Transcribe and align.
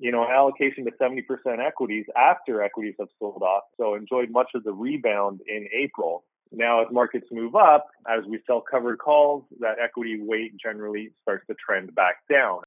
you 0.00 0.12
know, 0.12 0.22
an 0.22 0.30
allocation 0.30 0.84
to 0.84 0.92
70% 0.92 1.22
equities 1.58 2.04
after 2.16 2.62
equities 2.62 2.94
have 3.00 3.08
sold 3.18 3.42
off. 3.42 3.64
So 3.76 3.94
enjoyed 3.94 4.30
much 4.30 4.50
of 4.54 4.62
the 4.62 4.72
rebound 4.72 5.40
in 5.48 5.66
April. 5.76 6.24
Now, 6.52 6.82
as 6.82 6.86
markets 6.92 7.26
move 7.32 7.56
up, 7.56 7.88
as 8.08 8.24
we 8.28 8.38
sell 8.46 8.60
covered 8.62 9.00
calls, 9.00 9.42
that 9.58 9.80
equity 9.82 10.20
weight 10.20 10.52
generally 10.56 11.10
starts 11.20 11.44
to 11.48 11.54
trend 11.54 11.92
back 11.96 12.18
down. 12.30 12.60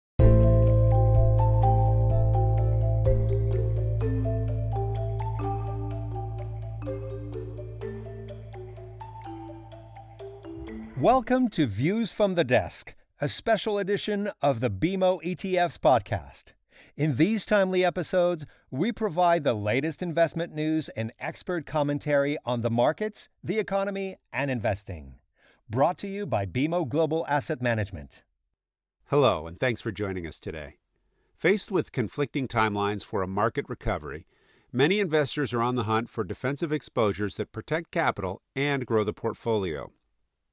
Welcome 10.98 11.48
to 11.52 11.66
Views 11.66 12.12
from 12.12 12.36
the 12.36 12.44
Desk, 12.44 12.94
a 13.22 13.30
special 13.30 13.80
edition 13.80 14.30
of 14.42 14.60
the 14.60 14.70
BMO 14.70 15.24
ETFs 15.24 15.80
podcast. 15.80 16.52
In 16.98 17.16
these 17.16 17.46
timely 17.46 17.84
episodes, 17.84 18.46
we 18.70 18.92
provide 18.92 19.44
the 19.44 19.54
latest 19.54 20.02
investment 20.02 20.54
news 20.54 20.90
and 20.90 21.12
expert 21.20 21.66
commentary 21.66 22.38
on 22.46 22.62
the 22.62 22.70
markets, 22.70 23.30
the 23.44 23.60
economy, 23.60 24.18
and 24.32 24.52
investing. 24.52 25.16
Brought 25.70 25.98
to 26.00 26.08
you 26.08 26.26
by 26.26 26.46
BMO 26.46 26.88
Global 26.88 27.26
Asset 27.28 27.62
Management. 27.62 28.24
Hello, 29.06 29.48
and 29.48 29.60
thanks 29.60 29.82
for 29.82 29.92
joining 29.92 30.28
us 30.28 30.40
today. 30.40 30.76
Faced 31.38 31.72
with 31.72 31.92
conflicting 31.92 32.48
timelines 32.48 33.04
for 33.04 33.22
a 33.22 33.28
market 33.28 33.66
recovery, 33.68 34.28
many 34.72 35.00
investors 35.00 35.54
are 35.54 35.62
on 35.62 35.76
the 35.76 35.84
hunt 35.84 36.08
for 36.08 36.24
defensive 36.24 36.72
exposures 36.72 37.38
that 37.38 37.52
protect 37.52 37.92
capital 37.92 38.42
and 38.56 38.86
grow 38.86 39.04
the 39.04 39.14
portfolio. 39.14 39.92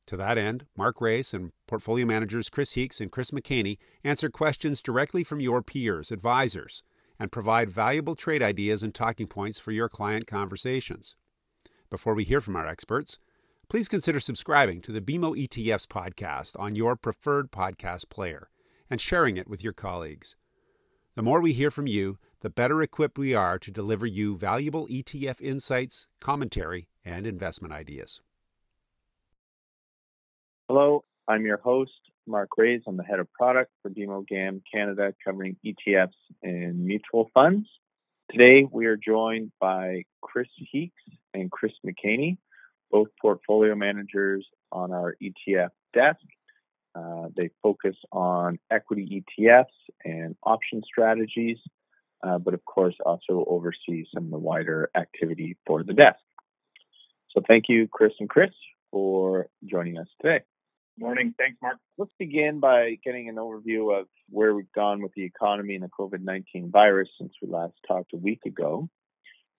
To 0.09 0.17
that 0.17 0.39
end, 0.39 0.65
Mark 0.75 1.03
Raes 1.03 1.35
and 1.35 1.53
portfolio 1.67 2.07
managers 2.07 2.49
Chris 2.49 2.73
Heakes 2.73 2.99
and 2.99 3.13
Chris 3.13 3.31
McHaney 3.31 3.77
answer 4.03 4.31
questions 4.31 4.81
directly 4.81 5.23
from 5.23 5.39
your 5.39 5.63
peers, 5.63 6.11
advisors, 6.11 6.83
and 7.19 7.31
provide 7.31 7.69
valuable 7.71 8.17
trade 8.17 8.43
ideas 8.43 8.83
and 8.83 8.95
talking 8.95 9.27
points 9.27 9.59
for 9.59 9.71
your 9.71 9.91
client 9.91 10.27
conversations. 10.27 11.15
Before 11.91 12.15
we 12.15 12.25
hear 12.25 12.41
from 12.41 12.57
our 12.57 12.67
experts, 12.67 13.19
please 13.69 13.87
consider 13.87 14.19
subscribing 14.19 14.81
to 14.81 14.93
the 14.93 15.03
BMO 15.03 15.47
ETFs 15.47 15.87
podcast 15.87 16.59
on 16.59 16.75
your 16.75 16.97
preferred 16.97 17.53
podcast 17.53 18.09
player 18.09 18.49
and 18.89 19.03
sharing 19.03 19.37
it 19.37 19.47
with 19.47 19.63
your 19.63 19.75
colleagues. 19.75 20.37
The 21.17 21.23
more 21.23 21.43
we 21.43 21.53
hear 21.53 21.71
from 21.71 21.87
you, 21.87 22.17
the 22.41 22.49
better 22.49 22.81
equipped 22.81 23.19
we 23.19 23.35
are 23.35 23.59
to 23.59 23.71
deliver 23.71 24.07
you 24.07 24.39
valuable 24.39 24.89
ETF 24.89 25.43
insights, 25.43 26.07
commentary, 26.19 26.89
and 27.05 27.27
investment 27.27 27.75
ideas. 27.75 28.23
Hello, 30.69 31.03
I'm 31.27 31.47
your 31.47 31.57
host, 31.57 31.99
Mark 32.27 32.51
Raes. 32.59 32.83
I'm 32.87 32.99
the 32.99 33.03
head 33.03 33.21
of 33.21 33.33
product 33.33 33.71
for 33.81 33.91
BMO 33.91 34.29
GAM 34.29 34.61
Canada, 34.71 35.15
covering 35.25 35.57
ETFs 35.65 36.13
and 36.43 36.85
mutual 36.85 37.31
funds. 37.33 37.67
Today, 38.31 38.69
we 38.71 38.85
are 38.85 38.99
joined 38.99 39.51
by 39.59 40.03
Chris 40.21 40.49
Heakes 40.59 41.03
and 41.33 41.51
Chris 41.51 41.73
McHaney, 41.87 42.37
both 42.91 43.09
portfolio 43.19 43.75
managers 43.77 44.47
on 44.71 44.93
our 44.93 45.17
ETF 45.23 45.71
desk. 45.95 46.21
Uh, 46.95 47.29
they 47.35 47.49
focus 47.63 47.97
on 48.13 48.59
equity 48.71 49.25
ETFs 49.41 49.65
and 50.05 50.37
option 50.43 50.83
strategies, 50.85 51.57
uh, 52.23 52.37
but 52.37 52.53
of 52.53 52.63
course 52.67 52.95
also 53.07 53.43
oversee 53.49 54.05
some 54.13 54.27
of 54.27 54.31
the 54.31 54.39
wider 54.39 54.91
activity 54.95 55.57
for 55.67 55.83
the 55.83 55.95
desk. 55.95 56.21
So 57.31 57.41
thank 57.49 57.71
you, 57.71 57.89
Chris 57.91 58.13
and 58.21 58.29
Chris, 58.29 58.51
for 58.91 59.49
joining 59.65 59.97
us 59.97 60.09
today. 60.21 60.45
Morning. 60.99 61.33
Thanks, 61.39 61.59
Mark. 61.63 61.77
Let's 61.97 62.11
begin 62.19 62.59
by 62.59 62.99
getting 63.05 63.29
an 63.29 63.37
overview 63.37 63.97
of 63.97 64.09
where 64.31 64.53
we've 64.53 64.73
gone 64.73 65.01
with 65.01 65.13
the 65.15 65.23
economy 65.23 65.77
and 65.77 65.85
the 65.85 65.89
COVID 65.89 66.23
19 66.23 66.73
virus 66.73 67.09
since 67.19 67.33
we 67.41 67.49
last 67.49 67.75
talked 67.87 68.15
a 68.15 68.17
week 68.17 68.41
ago, 68.45 68.89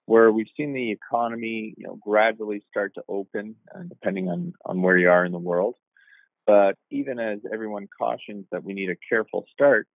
where 0.05 0.33
we've 0.33 0.49
seen 0.57 0.73
the 0.73 0.91
economy 0.91 1.73
you 1.77 1.87
know, 1.87 1.97
gradually 2.01 2.61
start 2.69 2.93
to 2.95 3.03
open, 3.07 3.55
uh, 3.73 3.83
depending 3.87 4.27
on, 4.27 4.53
on 4.65 4.81
where 4.81 4.97
you 4.97 5.09
are 5.09 5.23
in 5.23 5.31
the 5.31 5.39
world. 5.39 5.75
But 6.45 6.75
even 6.91 7.19
as 7.19 7.39
everyone 7.53 7.87
cautions 7.97 8.45
that 8.51 8.65
we 8.65 8.73
need 8.73 8.89
a 8.89 8.97
careful 9.07 9.45
start, 9.53 9.87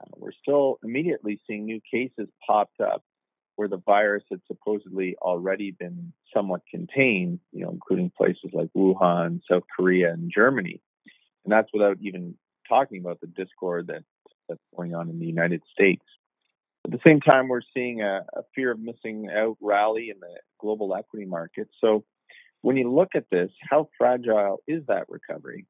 uh, 0.00 0.08
we're 0.16 0.32
still 0.40 0.78
immediately 0.82 1.40
seeing 1.46 1.66
new 1.66 1.80
cases 1.92 2.28
popped 2.46 2.80
up 2.80 3.02
where 3.56 3.68
the 3.68 3.82
virus 3.84 4.24
had 4.30 4.40
supposedly 4.46 5.16
already 5.20 5.72
been 5.72 6.12
somewhat 6.32 6.62
contained, 6.70 7.40
you 7.52 7.64
know, 7.64 7.70
including 7.70 8.10
places 8.16 8.50
like 8.52 8.68
Wuhan, 8.74 9.40
South 9.50 9.64
Korea, 9.76 10.12
and 10.12 10.32
Germany. 10.34 10.80
And 11.46 11.52
that's 11.52 11.70
without 11.72 11.98
even 12.02 12.34
talking 12.68 13.00
about 13.00 13.20
the 13.20 13.28
discord 13.28 13.86
that, 13.86 14.02
that's 14.48 14.60
going 14.76 14.96
on 14.96 15.08
in 15.08 15.20
the 15.20 15.26
United 15.26 15.62
States. 15.72 16.02
At 16.84 16.90
the 16.90 16.98
same 17.06 17.20
time, 17.20 17.46
we're 17.46 17.60
seeing 17.72 18.02
a, 18.02 18.22
a 18.34 18.42
fear 18.54 18.72
of 18.72 18.80
missing 18.80 19.28
out 19.30 19.56
rally 19.60 20.10
in 20.10 20.18
the 20.18 20.40
global 20.60 20.94
equity 20.94 21.24
market. 21.24 21.68
So 21.80 22.04
when 22.62 22.76
you 22.76 22.92
look 22.92 23.10
at 23.14 23.26
this, 23.30 23.50
how 23.70 23.88
fragile 23.96 24.58
is 24.66 24.82
that 24.88 25.06
recovery? 25.08 25.66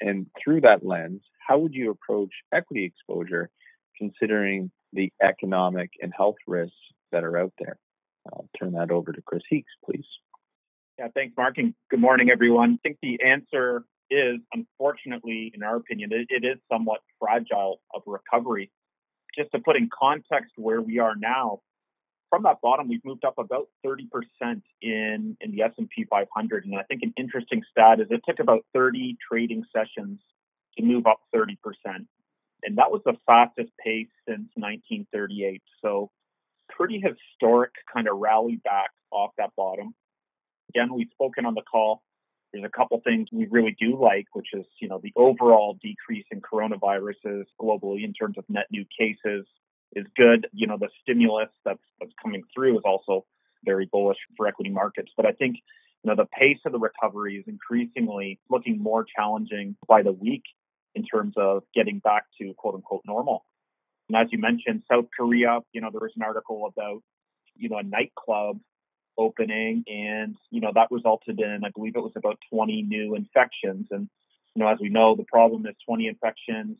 And 0.00 0.28
through 0.42 0.60
that 0.60 0.86
lens, 0.86 1.22
how 1.44 1.58
would 1.58 1.74
you 1.74 1.90
approach 1.90 2.30
equity 2.52 2.84
exposure 2.84 3.50
considering 3.98 4.70
the 4.92 5.12
economic 5.20 5.90
and 6.00 6.12
health 6.16 6.36
risks 6.46 6.76
that 7.10 7.24
are 7.24 7.36
out 7.36 7.52
there? 7.58 7.78
I'll 8.32 8.48
turn 8.60 8.74
that 8.74 8.92
over 8.92 9.10
to 9.10 9.22
Chris 9.22 9.42
Heakes, 9.48 9.72
please. 9.84 10.06
Yeah, 11.00 11.08
thanks, 11.14 11.34
Mark, 11.36 11.58
and 11.58 11.74
good 11.90 12.00
morning, 12.00 12.30
everyone. 12.30 12.74
I 12.74 12.88
think 12.88 12.98
the 13.02 13.18
answer 13.24 13.84
is, 14.10 14.38
unfortunately, 14.52 15.52
in 15.54 15.62
our 15.62 15.76
opinion, 15.76 16.10
it, 16.12 16.26
it 16.30 16.46
is 16.46 16.58
somewhat 16.70 17.00
fragile 17.20 17.80
of 17.94 18.02
recovery. 18.06 18.70
Just 19.36 19.50
to 19.52 19.58
put 19.58 19.76
in 19.76 19.88
context 19.96 20.52
where 20.56 20.80
we 20.80 20.98
are 20.98 21.14
now, 21.16 21.60
from 22.30 22.42
that 22.44 22.60
bottom, 22.62 22.88
we've 22.88 23.04
moved 23.04 23.24
up 23.24 23.34
about 23.38 23.68
30% 23.84 24.08
in, 24.82 25.36
in 25.40 25.50
the 25.52 25.62
S&P 25.62 26.04
500. 26.10 26.64
And 26.64 26.74
I 26.76 26.82
think 26.82 27.02
an 27.02 27.12
interesting 27.16 27.62
stat 27.70 28.00
is 28.00 28.06
it 28.10 28.22
took 28.26 28.40
about 28.40 28.64
30 28.74 29.16
trading 29.30 29.64
sessions 29.74 30.20
to 30.76 30.84
move 30.84 31.06
up 31.06 31.20
30%. 31.34 31.56
And 32.62 32.78
that 32.78 32.90
was 32.90 33.02
the 33.04 33.14
fastest 33.26 33.70
pace 33.82 34.08
since 34.26 34.48
1938. 34.54 35.62
So 35.82 36.10
pretty 36.68 37.00
historic 37.00 37.70
kind 37.92 38.08
of 38.08 38.18
rally 38.18 38.60
back 38.64 38.90
off 39.10 39.30
that 39.38 39.50
bottom. 39.56 39.94
Again, 40.70 40.92
we've 40.92 41.08
spoken 41.12 41.46
on 41.46 41.54
the 41.54 41.62
call 41.62 42.02
there's 42.56 42.70
a 42.72 42.76
couple 42.76 43.00
things 43.04 43.28
we 43.32 43.46
really 43.50 43.76
do 43.78 44.00
like, 44.00 44.26
which 44.32 44.48
is, 44.54 44.64
you 44.80 44.88
know, 44.88 45.00
the 45.02 45.12
overall 45.16 45.78
decrease 45.82 46.24
in 46.30 46.40
coronaviruses 46.40 47.44
globally 47.60 48.02
in 48.04 48.12
terms 48.14 48.38
of 48.38 48.44
net 48.48 48.66
new 48.70 48.84
cases 48.98 49.46
is 49.92 50.06
good. 50.16 50.48
You 50.52 50.66
know, 50.66 50.78
the 50.78 50.88
stimulus 51.02 51.50
that's 51.64 51.78
that's 52.00 52.12
coming 52.22 52.42
through 52.54 52.78
is 52.78 52.84
also 52.84 53.26
very 53.64 53.88
bullish 53.90 54.18
for 54.36 54.46
equity 54.46 54.70
markets. 54.70 55.12
But 55.16 55.26
I 55.26 55.32
think, 55.32 55.56
you 56.02 56.10
know, 56.10 56.16
the 56.16 56.26
pace 56.26 56.58
of 56.64 56.72
the 56.72 56.78
recovery 56.78 57.36
is 57.36 57.44
increasingly 57.46 58.38
looking 58.48 58.82
more 58.82 59.04
challenging 59.04 59.76
by 59.86 60.02
the 60.02 60.12
week 60.12 60.44
in 60.94 61.04
terms 61.04 61.34
of 61.36 61.62
getting 61.74 61.98
back 61.98 62.24
to 62.40 62.54
quote 62.54 62.74
unquote 62.74 63.02
normal. 63.06 63.44
And 64.08 64.16
as 64.16 64.28
you 64.30 64.38
mentioned, 64.38 64.82
South 64.90 65.06
Korea, 65.14 65.60
you 65.72 65.80
know, 65.82 65.90
there 65.90 66.00
was 66.00 66.12
an 66.16 66.22
article 66.22 66.72
about, 66.72 67.02
you 67.54 67.68
know, 67.68 67.76
a 67.78 67.82
nightclub 67.82 68.60
opening, 69.18 69.84
and 69.86 70.36
you 70.50 70.60
know 70.60 70.72
that 70.74 70.88
resulted 70.90 71.40
in, 71.40 71.60
I 71.64 71.70
believe 71.74 71.96
it 71.96 72.00
was 72.00 72.12
about 72.16 72.38
20 72.50 72.82
new 72.82 73.14
infections. 73.14 73.88
And 73.90 74.08
you 74.54 74.62
know, 74.62 74.68
as 74.68 74.78
we 74.80 74.88
know, 74.88 75.16
the 75.16 75.24
problem 75.24 75.66
is 75.66 75.74
20 75.86 76.06
infections 76.06 76.78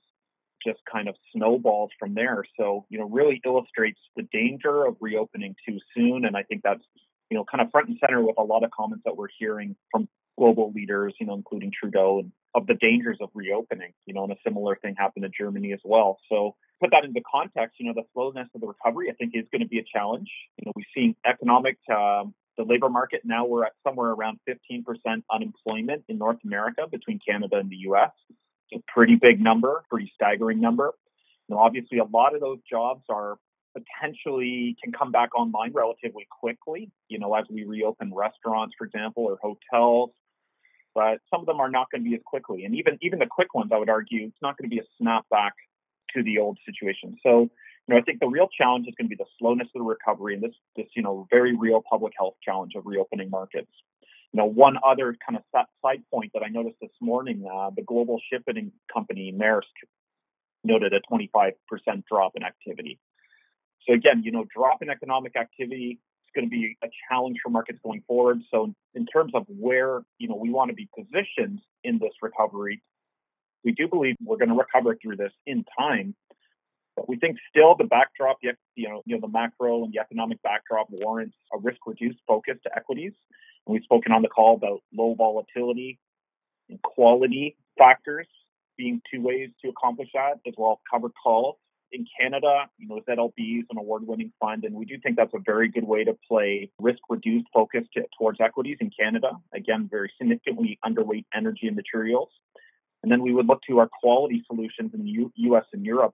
just 0.64 0.80
kind 0.90 1.08
of 1.08 1.14
snowballs 1.32 1.90
from 1.98 2.14
there. 2.14 2.44
So 2.58 2.86
you 2.88 2.98
know, 2.98 3.08
really 3.08 3.40
illustrates 3.44 4.00
the 4.16 4.26
danger 4.32 4.86
of 4.86 4.96
reopening 5.00 5.54
too 5.66 5.78
soon. 5.94 6.24
And 6.24 6.36
I 6.36 6.42
think 6.42 6.62
that's 6.62 6.82
you 7.30 7.36
know 7.36 7.44
kind 7.44 7.62
of 7.62 7.70
front 7.70 7.88
and 7.88 7.98
center 8.00 8.22
with 8.22 8.38
a 8.38 8.42
lot 8.42 8.64
of 8.64 8.70
comments 8.70 9.04
that 9.04 9.16
we're 9.16 9.28
hearing 9.38 9.76
from 9.90 10.08
global 10.38 10.72
leaders, 10.72 11.14
you 11.18 11.26
know, 11.26 11.34
including 11.34 11.72
Trudeau, 11.78 12.20
and 12.20 12.32
of 12.54 12.66
the 12.66 12.74
dangers 12.74 13.18
of 13.20 13.30
reopening. 13.34 13.92
You 14.06 14.14
know, 14.14 14.24
and 14.24 14.32
a 14.32 14.36
similar 14.44 14.76
thing 14.76 14.94
happened 14.96 15.24
in 15.24 15.32
Germany 15.38 15.72
as 15.72 15.80
well. 15.84 16.18
So 16.28 16.56
put 16.80 16.90
that 16.90 17.04
into 17.04 17.20
context, 17.30 17.76
you 17.78 17.86
know, 17.86 17.94
the 17.94 18.04
slowness 18.12 18.48
of 18.54 18.60
the 18.60 18.66
recovery, 18.66 19.10
I 19.10 19.14
think, 19.14 19.32
is 19.34 19.44
going 19.50 19.62
to 19.62 19.68
be 19.68 19.78
a 19.78 19.84
challenge. 19.84 20.28
You 20.58 20.66
know, 20.66 20.72
we've 20.74 20.86
seen 20.94 21.16
economic, 21.24 21.78
um, 21.90 22.34
the 22.56 22.64
labor 22.64 22.88
market 22.88 23.20
now 23.24 23.44
we're 23.44 23.64
at 23.64 23.72
somewhere 23.86 24.10
around 24.10 24.38
15% 24.48 24.84
unemployment 25.30 26.04
in 26.08 26.18
North 26.18 26.38
America 26.44 26.86
between 26.90 27.20
Canada 27.26 27.56
and 27.56 27.70
the 27.70 27.76
U.S. 27.88 28.10
It's 28.70 28.82
a 28.82 28.92
pretty 28.92 29.16
big 29.16 29.40
number, 29.40 29.84
pretty 29.90 30.10
staggering 30.14 30.60
number. 30.60 30.92
You 31.48 31.54
know, 31.54 31.60
obviously, 31.60 31.98
a 31.98 32.04
lot 32.04 32.34
of 32.34 32.40
those 32.40 32.58
jobs 32.68 33.04
are 33.08 33.36
potentially 33.74 34.76
can 34.82 34.92
come 34.92 35.12
back 35.12 35.34
online 35.36 35.72
relatively 35.74 36.26
quickly. 36.40 36.90
You 37.08 37.18
know, 37.18 37.34
as 37.34 37.44
we 37.50 37.64
reopen 37.64 38.12
restaurants, 38.14 38.74
for 38.78 38.86
example, 38.86 39.24
or 39.24 39.38
hotels. 39.40 40.10
But 40.94 41.18
some 41.30 41.40
of 41.40 41.46
them 41.46 41.60
are 41.60 41.68
not 41.68 41.90
going 41.90 42.02
to 42.02 42.08
be 42.08 42.16
as 42.16 42.22
quickly, 42.24 42.64
and 42.64 42.74
even 42.74 42.98
even 43.02 43.18
the 43.18 43.26
quick 43.26 43.54
ones, 43.54 43.70
I 43.72 43.78
would 43.78 43.90
argue, 43.90 44.26
it's 44.26 44.40
not 44.40 44.56
going 44.56 44.70
to 44.70 44.74
be 44.74 44.80
a 44.80 45.04
snapback 45.04 45.50
to 46.16 46.22
the 46.22 46.38
old 46.38 46.58
situation. 46.66 47.16
So, 47.22 47.42
you 47.42 47.94
know, 47.94 47.96
I 47.96 48.02
think 48.02 48.20
the 48.20 48.28
real 48.28 48.48
challenge 48.48 48.86
is 48.88 48.94
going 48.96 49.06
to 49.06 49.16
be 49.16 49.22
the 49.22 49.28
slowness 49.38 49.68
of 49.74 49.80
the 49.80 49.82
recovery 49.82 50.34
and 50.34 50.42
this, 50.42 50.54
this, 50.76 50.86
you 50.96 51.02
know, 51.02 51.26
very 51.30 51.56
real 51.56 51.82
public 51.88 52.14
health 52.18 52.34
challenge 52.42 52.72
of 52.74 52.84
reopening 52.86 53.30
markets. 53.30 53.70
You 54.32 54.38
know, 54.38 54.46
one 54.46 54.76
other 54.84 55.16
kind 55.26 55.38
of 55.38 55.64
side 55.82 56.02
point 56.12 56.32
that 56.34 56.42
I 56.42 56.48
noticed 56.48 56.76
this 56.80 56.90
morning, 57.00 57.46
uh, 57.50 57.70
the 57.74 57.82
global 57.82 58.20
shipping 58.30 58.72
company 58.92 59.32
Maersk 59.32 59.62
noted 60.64 60.92
a 60.92 61.00
25% 61.12 61.52
drop 62.10 62.32
in 62.34 62.42
activity. 62.42 62.98
So 63.86 63.94
again, 63.94 64.22
you 64.24 64.32
know, 64.32 64.44
drop 64.54 64.82
in 64.82 64.90
economic 64.90 65.36
activity 65.36 66.00
is 66.00 66.30
going 66.34 66.46
to 66.46 66.50
be 66.50 66.76
a 66.82 66.88
challenge 67.08 67.36
for 67.42 67.50
markets 67.50 67.78
going 67.84 68.02
forward. 68.06 68.40
So 68.50 68.74
in 68.94 69.06
terms 69.06 69.32
of 69.34 69.44
where, 69.48 70.00
you 70.18 70.28
know, 70.28 70.36
we 70.36 70.50
want 70.50 70.70
to 70.70 70.74
be 70.74 70.88
positioned 70.96 71.60
in 71.84 71.98
this 71.98 72.12
recovery, 72.20 72.82
we 73.66 73.72
do 73.72 73.88
believe 73.88 74.14
we're 74.24 74.36
going 74.36 74.48
to 74.48 74.54
recover 74.54 74.96
through 75.02 75.16
this 75.16 75.32
in 75.44 75.64
time. 75.76 76.14
But 76.94 77.08
we 77.08 77.16
think 77.16 77.36
still 77.50 77.74
the 77.76 77.84
backdrop, 77.84 78.38
you 78.40 78.52
know, 78.88 79.02
you 79.04 79.16
know, 79.16 79.20
the 79.20 79.28
macro 79.28 79.82
and 79.84 79.92
the 79.92 79.98
economic 79.98 80.40
backdrop 80.42 80.86
warrants 80.88 81.34
a 81.52 81.58
risk-reduced 81.58 82.18
focus 82.26 82.56
to 82.62 82.70
equities. 82.74 83.12
And 83.66 83.74
we've 83.74 83.82
spoken 83.82 84.12
on 84.12 84.22
the 84.22 84.28
call 84.28 84.54
about 84.54 84.82
low 84.94 85.14
volatility 85.14 85.98
and 86.70 86.80
quality 86.80 87.56
factors 87.76 88.28
being 88.78 89.02
two 89.12 89.20
ways 89.20 89.50
to 89.62 89.68
accomplish 89.68 90.08
that, 90.14 90.34
as 90.46 90.54
well 90.56 90.72
as 90.72 90.78
covered 90.90 91.12
calls. 91.20 91.56
In 91.92 92.06
Canada, 92.18 92.66
you 92.78 92.88
know, 92.88 93.00
ZLB 93.08 93.60
is 93.60 93.64
an 93.70 93.78
award-winning 93.78 94.32
fund, 94.40 94.64
and 94.64 94.74
we 94.74 94.84
do 94.84 94.96
think 95.02 95.16
that's 95.16 95.34
a 95.34 95.40
very 95.44 95.68
good 95.68 95.84
way 95.84 96.04
to 96.04 96.16
play 96.28 96.70
risk-reduced 96.78 97.46
focus 97.52 97.84
to, 97.94 98.02
towards 98.18 98.40
equities 98.40 98.78
in 98.80 98.90
Canada. 98.98 99.32
Again, 99.54 99.88
very 99.90 100.12
significantly 100.18 100.78
underweight 100.84 101.24
energy 101.34 101.66
and 101.66 101.76
materials. 101.76 102.28
And 103.06 103.12
then 103.12 103.22
we 103.22 103.32
would 103.32 103.46
look 103.46 103.60
to 103.68 103.78
our 103.78 103.88
quality 104.02 104.42
solutions 104.48 104.90
in 104.92 105.04
the 105.04 105.10
U- 105.10 105.32
U.S. 105.36 105.62
and 105.72 105.86
Europe, 105.86 106.12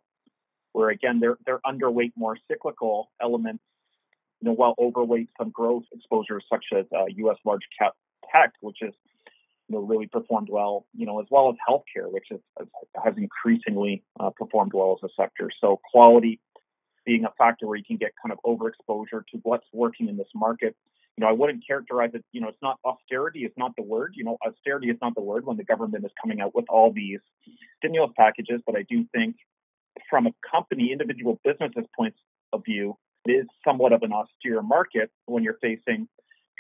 where 0.73 0.91
again 0.91 1.21
they're 1.21 1.39
they're 1.47 1.61
underweight 1.67 2.13
more 2.17 2.37
cyclical 2.51 3.11
elements, 3.19 3.65
you 4.43 4.49
know, 4.51 4.53
while 4.53 4.75
overweight 4.79 5.31
some 5.39 5.49
growth 5.49 5.85
exposures 5.91 6.45
such 6.53 6.67
as 6.77 6.85
uh, 6.95 7.07
U.S. 7.07 7.39
large 7.47 7.63
cap 7.79 7.95
tech, 8.31 8.53
which 8.61 8.83
is 8.83 8.93
you 9.69 9.77
know, 9.77 9.79
really 9.79 10.07
performed 10.07 10.49
well, 10.51 10.85
you 10.95 11.07
know, 11.07 11.19
as 11.19 11.27
well 11.31 11.49
as 11.49 11.57
healthcare, 11.67 12.13
which 12.13 12.27
is, 12.31 12.41
has 13.03 13.15
increasingly 13.17 14.05
uh, 14.21 14.29
performed 14.29 14.73
well 14.75 14.99
as 15.03 15.11
a 15.11 15.13
sector. 15.19 15.49
So 15.63 15.81
quality 15.91 16.41
being 17.07 17.25
a 17.25 17.33
factor 17.39 17.67
where 17.67 17.79
you 17.79 17.85
can 17.85 17.97
get 17.97 18.11
kind 18.23 18.35
of 18.35 18.39
overexposure 18.45 19.23
to 19.33 19.39
what's 19.45 19.67
working 19.73 20.11
in 20.11 20.19
this 20.19 20.29
market. 20.35 20.77
You 21.17 21.23
know, 21.25 21.29
I 21.29 21.33
wouldn't 21.33 21.67
characterize 21.67 22.11
it, 22.15 22.25
you 22.33 22.41
know, 22.41 22.49
it's 22.49 22.63
not 22.63 22.79
austerity 22.85 23.41
it's 23.45 23.57
not 23.59 23.73
the 23.77 23.83
word. 23.83 24.15
You 24.17 24.25
know, 24.25 24.39
austerity 24.47 24.89
is 24.89 24.97
not 25.03 25.15
the 25.15 25.21
word 25.21 25.45
when 25.45 25.57
the 25.57 25.65
government 25.65 26.05
is 26.05 26.11
coming 26.21 26.41
out 26.41 26.55
with 26.55 26.65
all 26.69 26.93
these 26.93 27.21
stimulus 27.79 28.13
packages, 28.17 28.61
but 28.67 28.77
I 28.77 28.85
do 28.89 29.05
think 29.15 29.37
from 30.09 30.27
a 30.27 30.31
company, 30.51 30.91
individual 30.91 31.39
businesses' 31.45 31.85
points 31.97 32.19
of 32.53 32.65
view, 32.65 32.97
it 33.27 33.33
is 33.33 33.47
somewhat 33.65 33.93
of 33.93 34.03
an 34.03 34.13
austere 34.13 34.63
market 34.63 35.11
when 35.27 35.43
you're 35.43 35.59
facing 35.61 36.09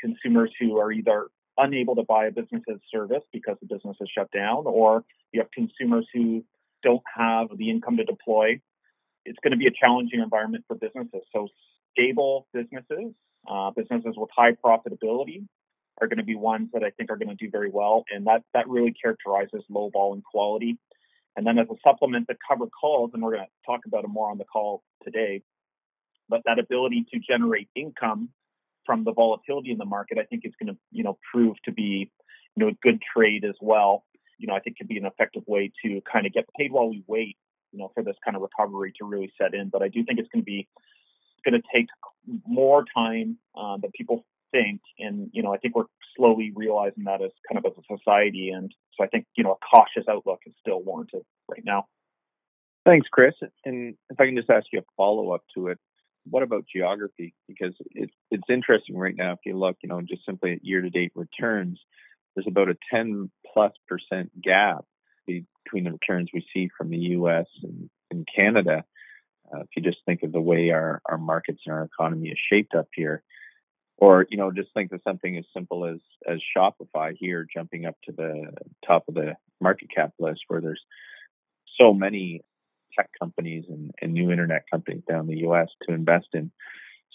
consumers 0.00 0.50
who 0.60 0.78
are 0.78 0.92
either 0.92 1.28
unable 1.58 1.94
to 1.96 2.02
buy 2.02 2.26
a 2.26 2.30
business's 2.30 2.80
service 2.90 3.22
because 3.32 3.56
the 3.60 3.66
business 3.74 3.96
is 4.00 4.08
shut 4.16 4.30
down, 4.32 4.64
or 4.66 5.04
you 5.32 5.40
have 5.40 5.50
consumers 5.50 6.06
who 6.12 6.44
don't 6.82 7.02
have 7.16 7.48
the 7.56 7.70
income 7.70 7.96
to 7.96 8.04
deploy. 8.04 8.60
It's 9.24 9.38
going 9.42 9.52
to 9.52 9.56
be 9.56 9.66
a 9.66 9.70
challenging 9.70 10.20
environment 10.20 10.64
for 10.66 10.74
businesses. 10.76 11.22
So 11.32 11.48
stable 11.92 12.48
businesses, 12.52 13.12
uh, 13.48 13.70
businesses 13.70 14.14
with 14.16 14.30
high 14.36 14.52
profitability, 14.52 15.46
are 16.00 16.08
going 16.08 16.18
to 16.18 16.24
be 16.24 16.34
ones 16.34 16.70
that 16.72 16.82
I 16.82 16.90
think 16.90 17.10
are 17.10 17.16
going 17.16 17.28
to 17.28 17.34
do 17.34 17.50
very 17.50 17.70
well, 17.70 18.04
and 18.10 18.26
that 18.26 18.42
that 18.54 18.68
really 18.68 18.92
characterizes 18.92 19.62
low 19.68 19.90
vol 19.92 20.14
and 20.14 20.24
quality. 20.24 20.78
And 21.36 21.46
then 21.46 21.58
as 21.58 21.66
a 21.70 21.74
supplement 21.82 22.28
to 22.28 22.36
cover 22.46 22.66
calls, 22.66 23.10
and 23.14 23.22
we're 23.22 23.32
going 23.36 23.44
to 23.44 23.50
talk 23.66 23.80
about 23.86 24.04
it 24.04 24.08
more 24.08 24.30
on 24.30 24.38
the 24.38 24.44
call 24.44 24.82
today, 25.04 25.42
but 26.28 26.42
that 26.44 26.58
ability 26.58 27.06
to 27.12 27.18
generate 27.18 27.68
income 27.74 28.30
from 28.84 29.04
the 29.04 29.12
volatility 29.12 29.70
in 29.70 29.78
the 29.78 29.84
market, 29.84 30.18
I 30.18 30.24
think 30.24 30.44
is 30.44 30.52
going 30.60 30.74
to, 30.74 30.78
you 30.90 31.04
know, 31.04 31.18
prove 31.32 31.56
to 31.64 31.72
be, 31.72 32.10
you 32.56 32.64
know, 32.64 32.68
a 32.68 32.76
good 32.82 33.00
trade 33.14 33.44
as 33.44 33.54
well. 33.60 34.04
You 34.38 34.48
know, 34.48 34.54
I 34.54 34.60
think 34.60 34.76
could 34.76 34.88
be 34.88 34.98
an 34.98 35.06
effective 35.06 35.44
way 35.46 35.72
to 35.84 36.00
kind 36.10 36.26
of 36.26 36.32
get 36.32 36.46
paid 36.58 36.72
while 36.72 36.88
we 36.88 37.04
wait, 37.06 37.36
you 37.70 37.78
know, 37.78 37.90
for 37.94 38.02
this 38.02 38.16
kind 38.24 38.36
of 38.36 38.42
recovery 38.42 38.92
to 38.98 39.04
really 39.06 39.32
set 39.40 39.54
in. 39.54 39.68
But 39.68 39.82
I 39.82 39.88
do 39.88 40.04
think 40.04 40.18
it's 40.18 40.28
going 40.32 40.42
to 40.42 40.46
be, 40.46 40.68
going 41.44 41.60
to 41.60 41.68
take 41.74 41.88
more 42.46 42.84
time 42.94 43.38
uh, 43.56 43.76
than 43.78 43.90
people 43.92 44.24
think, 44.52 44.80
and 44.98 45.30
you 45.32 45.42
know, 45.42 45.52
I 45.52 45.58
think 45.58 45.74
we're 45.74 45.86
slowly 46.16 46.52
realizing 46.54 47.04
that 47.04 47.22
as 47.22 47.30
kind 47.50 47.58
of 47.58 47.64
as 47.64 47.72
a 47.78 47.96
society. 47.96 48.50
And 48.50 48.72
so 48.96 49.04
I 49.04 49.08
think, 49.08 49.26
you 49.36 49.44
know, 49.44 49.52
a 49.52 49.76
cautious 49.76 50.08
outlook 50.08 50.40
is 50.46 50.52
still 50.60 50.80
warranted 50.82 51.22
right 51.48 51.64
now. 51.64 51.86
Thanks, 52.84 53.08
Chris. 53.10 53.34
And 53.64 53.94
if 54.10 54.20
I 54.20 54.26
can 54.26 54.36
just 54.36 54.50
ask 54.50 54.66
you 54.72 54.80
a 54.80 54.84
follow 54.96 55.32
up 55.32 55.42
to 55.54 55.68
it, 55.68 55.78
what 56.28 56.42
about 56.42 56.64
geography? 56.72 57.34
Because 57.48 57.74
it's 57.92 58.12
it's 58.30 58.48
interesting 58.48 58.96
right 58.96 59.14
now. 59.16 59.32
If 59.32 59.40
you 59.44 59.56
look, 59.56 59.76
you 59.82 59.88
know, 59.88 60.00
just 60.02 60.24
simply 60.24 60.52
at 60.52 60.64
year-to-date 60.64 61.12
returns, 61.14 61.80
there's 62.34 62.46
about 62.46 62.68
a 62.68 62.76
10 62.92 63.30
plus 63.52 63.72
percent 63.88 64.30
gap 64.40 64.84
between 65.26 65.84
the 65.84 65.92
returns 65.92 66.30
we 66.32 66.44
see 66.52 66.68
from 66.76 66.90
the 66.90 66.98
U.S. 66.98 67.46
and, 67.62 67.88
and 68.10 68.26
Canada. 68.34 68.84
Uh, 69.54 69.60
if 69.60 69.68
you 69.76 69.82
just 69.82 69.98
think 70.06 70.22
of 70.22 70.32
the 70.32 70.40
way 70.40 70.70
our 70.70 71.00
our 71.06 71.18
markets 71.18 71.62
and 71.66 71.74
our 71.74 71.84
economy 71.84 72.28
is 72.28 72.38
shaped 72.50 72.74
up 72.74 72.88
here, 72.94 73.22
or 73.98 74.26
you 74.30 74.36
know, 74.36 74.50
just 74.50 74.72
think 74.74 74.92
of 74.92 75.00
something 75.04 75.36
as 75.36 75.44
simple 75.54 75.84
as 75.84 75.98
as 76.28 76.40
Shopify 76.56 77.14
here 77.18 77.46
jumping 77.52 77.86
up 77.86 77.96
to 78.04 78.12
the 78.12 78.50
top 78.86 79.04
of 79.08 79.14
the 79.14 79.36
market 79.60 79.88
cap 79.94 80.12
list, 80.18 80.40
where 80.48 80.60
there's 80.60 80.82
so 81.78 81.92
many 81.92 82.42
tech 82.96 83.10
companies 83.18 83.64
and, 83.68 83.90
and 84.00 84.12
new 84.12 84.30
internet 84.30 84.64
companies 84.70 85.02
down 85.08 85.26
the 85.26 85.38
US 85.48 85.68
to 85.86 85.94
invest 85.94 86.28
in. 86.34 86.50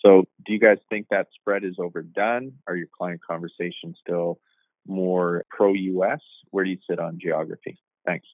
So, 0.04 0.26
do 0.46 0.54
you 0.54 0.60
guys 0.60 0.78
think 0.90 1.08
that 1.10 1.28
spread 1.40 1.64
is 1.64 1.76
overdone? 1.80 2.54
Are 2.68 2.76
your 2.76 2.88
client 2.96 3.22
conversations 3.28 3.98
still 4.00 4.40
more 4.88 5.44
pro 5.50 5.74
US? 5.74 6.22
Where 6.52 6.64
do 6.64 6.72
you 6.72 6.78
sit 6.90 7.00
on 7.00 7.20
geography? 7.22 7.78
Thanks. 8.06 8.28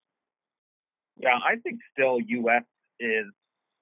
Yeah, 1.17 1.35
I 1.35 1.55
think 1.61 1.79
still 1.93 2.19
US 2.19 2.63
is, 2.99 3.25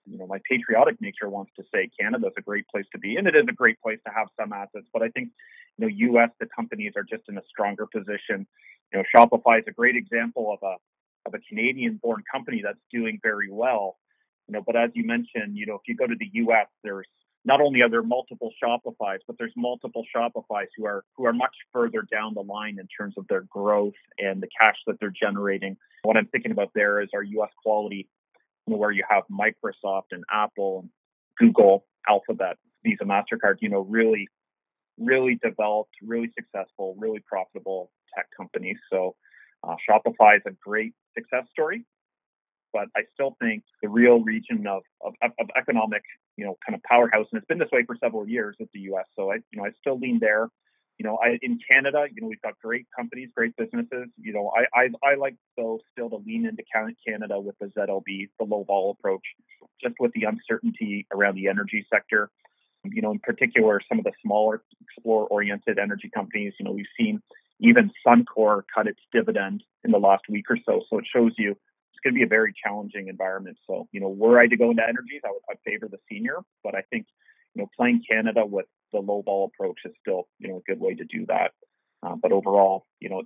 you 0.06 0.18
know, 0.18 0.27
my 0.27 0.39
patriotic 0.50 1.00
nature 1.01 1.30
wants 1.30 1.51
to 1.57 1.63
say 1.74 1.89
Canada's 2.00 2.33
a 2.38 2.42
great 2.42 2.68
place 2.68 2.86
to 2.92 3.00
be, 3.00 3.15
and 3.18 3.27
it 3.27 3.36
is 3.36 3.45
a 3.48 3.53
great 3.53 3.80
place 3.81 4.00
to 4.06 4.13
have 4.13 4.27
some 4.39 4.53
assets. 4.53 4.88
But 4.94 5.03
I 5.03 5.09
think, 5.09 5.30
you 5.77 5.88
know, 5.88 6.19
US, 6.19 6.30
the 6.39 6.48
companies 6.56 6.94
are 6.95 7.03
just 7.03 7.24
in 7.30 7.38
a 7.38 7.44
stronger 7.50 7.86
position. 7.86 8.48
You 8.94 9.00
know, 9.00 9.03
Shopify 9.15 9.59
is 9.59 9.65
a 9.68 9.71
great 9.71 9.95
example 9.95 10.51
of 10.51 10.59
a 10.68 10.75
of 11.25 11.36
a 11.36 11.39
Canadian-born 11.48 12.24
company 12.31 12.62
that's 12.63 12.80
doing 12.92 13.19
very 13.21 13.50
well. 13.51 13.98
You 14.48 14.53
know, 14.53 14.63
but 14.65 14.75
as 14.75 14.89
you 14.95 15.06
mentioned, 15.06 15.56
you 15.56 15.65
know, 15.65 15.75
if 15.75 15.81
you 15.88 15.95
go 15.95 16.07
to 16.07 16.15
the 16.19 16.30
U.S., 16.33 16.68
there's 16.83 17.07
not 17.45 17.62
only 17.62 17.81
are 17.81 17.89
there 17.89 18.03
multiple 18.03 18.51
Shopify's, 18.63 19.21
but 19.25 19.36
there's 19.38 19.53
multiple 19.56 20.03
Shopify's 20.15 20.69
who 20.77 20.86
are 20.86 21.03
who 21.15 21.25
are 21.25 21.33
much 21.33 21.56
further 21.74 22.03
down 22.12 22.33
the 22.33 22.42
line 22.42 22.77
in 22.80 22.88
terms 22.88 23.15
of 23.18 23.27
their 23.27 23.42
growth 23.50 23.94
and 24.18 24.42
the 24.42 24.48
cash 24.59 24.77
that 24.88 25.00
they're 25.00 25.13
generating. 25.18 25.77
What 26.03 26.18
I'm 26.18 26.27
thinking 26.27 26.51
about 26.51 26.71
there 26.75 27.01
is 27.01 27.09
our 27.13 27.24
U.S. 27.24 27.50
quality, 27.63 28.07
where 28.66 28.92
you 28.92 29.04
have 29.10 29.24
Microsoft 29.31 30.12
and 30.12 30.24
Apple 30.31 30.81
and 30.81 30.90
Google, 31.38 31.86
Alphabet, 32.08 32.58
Visa, 32.84 33.04
Mastercard. 33.04 33.56
You 33.60 33.70
know, 33.70 33.82
really, 33.82 34.27
really 34.98 35.39
developed, 35.44 35.94
really 36.01 36.32
successful, 36.38 36.96
really 36.98 37.20
profitable 37.27 37.91
tech 38.15 38.27
companies. 38.36 38.77
So 38.91 39.15
uh, 39.63 39.75
Shopify 39.88 40.38
is 40.38 40.44
a 40.48 40.51
great 40.63 40.94
success 41.15 41.46
story, 41.51 41.86
but 42.74 42.88
I 42.96 43.01
still 43.13 43.36
think 43.41 43.63
the 43.82 43.89
real 43.89 44.22
region 44.22 44.65
of, 44.68 44.84
of, 45.01 45.13
of 45.24 45.48
economic, 45.56 46.03
you 46.38 46.46
know, 46.46 46.58
kind 46.65 46.75
of 46.75 46.84
powerhouse, 46.84 47.27
and 47.32 47.39
it's 47.39 47.48
been 47.48 47.60
this 47.60 47.70
way 47.72 47.84
for 47.86 47.96
several 48.01 48.27
years, 48.27 48.56
is 48.60 48.68
the 48.74 48.82
U.S. 48.82 49.06
So 49.15 49.32
I, 49.32 49.36
you 49.36 49.58
know, 49.58 49.65
I 49.65 49.72
still 49.80 50.00
lean 50.00 50.20
there. 50.20 50.50
You 50.98 51.05
know, 51.05 51.17
I, 51.17 51.39
in 51.41 51.60
Canada, 51.67 52.05
you 52.13 52.21
know, 52.21 52.27
we've 52.27 52.41
got 52.41 52.60
great 52.62 52.86
companies, 52.95 53.29
great 53.36 53.55
businesses. 53.55 54.07
You 54.17 54.33
know, 54.33 54.51
I, 54.55 54.81
I, 54.81 55.12
I 55.12 55.15
like 55.15 55.36
though 55.57 55.79
still 55.91 56.10
to 56.10 56.17
lean 56.17 56.45
into 56.45 56.63
Canada 57.07 57.39
with 57.39 57.55
the 57.60 57.67
ZLB, 57.67 58.29
the 58.38 58.45
low 58.45 58.63
vol 58.63 58.91
approach, 58.91 59.24
just 59.81 59.95
with 60.00 60.12
the 60.13 60.24
uncertainty 60.24 61.07
around 61.12 61.36
the 61.36 61.48
energy 61.48 61.86
sector. 61.91 62.29
You 62.83 63.01
know, 63.01 63.12
in 63.12 63.19
particular, 63.19 63.79
some 63.88 64.00
of 64.00 64.05
the 64.05 64.12
smaller 64.24 64.63
explorer-oriented 64.81 65.77
energy 65.79 66.10
companies. 66.13 66.53
You 66.60 66.65
know, 66.65 66.71
we've 66.71 66.86
seen 66.98 67.21
even 67.62 67.91
Suncor 68.05 68.63
cut 68.74 68.88
its 68.88 69.00
dividend 69.13 69.63
in 69.83 69.91
the 69.91 70.00
last 70.00 70.24
week 70.27 70.45
or 70.50 70.57
so. 70.65 70.81
So 70.89 70.98
it 70.98 71.05
shows 71.12 71.33
you 71.38 71.51
it's 71.51 72.00
going 72.03 72.15
to 72.15 72.17
be 72.17 72.24
a 72.24 72.27
very 72.27 72.53
challenging 72.63 73.07
environment. 73.07 73.57
So, 73.67 73.88
you 73.91 74.01
know, 74.01 74.10
were 74.10 74.39
I 74.39 74.48
to 74.48 74.57
go 74.57 74.71
into 74.71 74.83
energies, 74.83 75.21
I 75.24 75.29
would 75.29 75.41
I'd 75.50 75.57
favor 75.65 75.88
the 75.89 76.00
senior, 76.10 76.38
but 76.63 76.75
I 76.75 76.81
think, 76.89 77.05
you 77.53 77.62
know, 77.62 77.69
playing 77.77 78.03
Canada 78.10 78.45
with 78.45 78.65
the 78.91 79.00
low 79.00 79.21
vol 79.21 79.51
approach 79.53 79.79
is 79.86 79.93
still, 80.00 80.27
you 80.39 80.50
know, 80.50 80.57
a 80.57 80.71
good 80.71 80.79
way 80.79 80.95
to 80.95 81.03
do 81.05 81.25
that. 81.27 81.51
Uh, 82.03 82.15
but 82.21 82.31
overall, 82.31 82.86
you 83.00 83.10
know, 83.10 83.24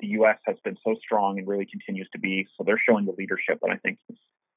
the 0.00 0.08
U.S. 0.08 0.38
has 0.44 0.56
been 0.64 0.76
so 0.84 0.94
strong 1.02 1.38
and 1.38 1.48
really 1.48 1.66
continues 1.66 2.08
to 2.12 2.18
be. 2.18 2.46
So 2.56 2.64
they're 2.64 2.80
showing 2.88 3.04
the 3.04 3.14
leadership, 3.16 3.58
and 3.62 3.72
I 3.72 3.76
think 3.76 3.98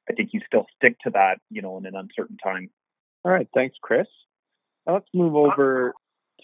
I 0.10 0.14
think 0.14 0.30
you 0.34 0.42
still 0.46 0.66
stick 0.76 0.98
to 1.04 1.12
that, 1.12 1.38
you 1.50 1.62
know, 1.62 1.78
in 1.78 1.86
an 1.86 1.96
uncertain 1.96 2.38
time. 2.38 2.70
All 3.24 3.32
right, 3.32 3.48
thanks, 3.54 3.78
Chris. 3.82 4.08
Now 4.86 4.96
let's 4.96 5.10
move 5.14 5.36
over 5.36 5.94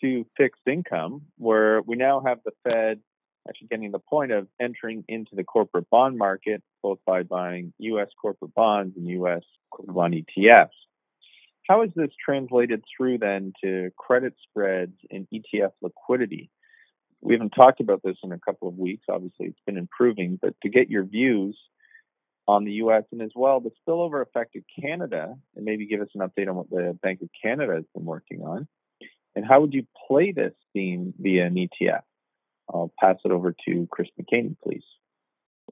to 0.01 0.25
fixed 0.37 0.61
income, 0.67 1.23
where 1.37 1.81
we 1.81 1.95
now 1.95 2.21
have 2.25 2.39
the 2.45 2.51
Fed 2.63 2.99
actually 3.47 3.67
getting 3.67 3.91
the 3.91 3.99
point 3.99 4.31
of 4.31 4.47
entering 4.59 5.03
into 5.07 5.35
the 5.35 5.43
corporate 5.43 5.89
bond 5.89 6.17
market, 6.17 6.61
both 6.83 6.99
by 7.05 7.23
buying 7.23 7.73
U.S. 7.79 8.09
corporate 8.21 8.53
bonds 8.53 8.95
and 8.97 9.07
U.S. 9.07 9.43
corporate 9.71 9.95
bond 9.95 10.13
ETFs. 10.13 10.69
How 11.67 11.83
is 11.83 11.89
this 11.95 12.09
translated 12.23 12.83
through 12.95 13.17
then 13.19 13.53
to 13.63 13.91
credit 13.97 14.33
spreads 14.49 14.93
and 15.11 15.27
ETF 15.33 15.71
liquidity? 15.81 16.49
We 17.21 17.33
haven't 17.33 17.51
talked 17.51 17.81
about 17.81 18.01
this 18.03 18.17
in 18.23 18.31
a 18.31 18.39
couple 18.39 18.67
of 18.67 18.77
weeks. 18.77 19.05
Obviously, 19.09 19.47
it's 19.47 19.59
been 19.65 19.77
improving, 19.77 20.39
but 20.41 20.53
to 20.63 20.69
get 20.69 20.89
your 20.89 21.03
views, 21.03 21.57
on 22.47 22.63
the 22.63 22.73
U.S. 22.73 23.03
and 23.11 23.21
as 23.21 23.31
well 23.35 23.59
the 23.59 23.71
spillover 23.85 24.21
affected 24.21 24.63
Canada, 24.81 25.35
and 25.55 25.65
maybe 25.65 25.85
give 25.85 26.01
us 26.01 26.07
an 26.15 26.21
update 26.21 26.47
on 26.47 26.55
what 26.55 26.69
the 26.69 26.97
Bank 27.01 27.21
of 27.21 27.29
Canada 27.41 27.73
has 27.75 27.83
been 27.93 28.05
working 28.05 28.41
on, 28.41 28.67
and 29.35 29.45
how 29.45 29.61
would 29.61 29.73
you 29.73 29.85
play 30.07 30.31
this 30.31 30.53
theme 30.73 31.13
via 31.19 31.45
an 31.45 31.55
ETF? 31.55 32.01
I'll 32.69 32.91
pass 32.99 33.17
it 33.23 33.31
over 33.31 33.53
to 33.67 33.87
Chris 33.91 34.07
McHaney, 34.19 34.55
please. 34.63 34.83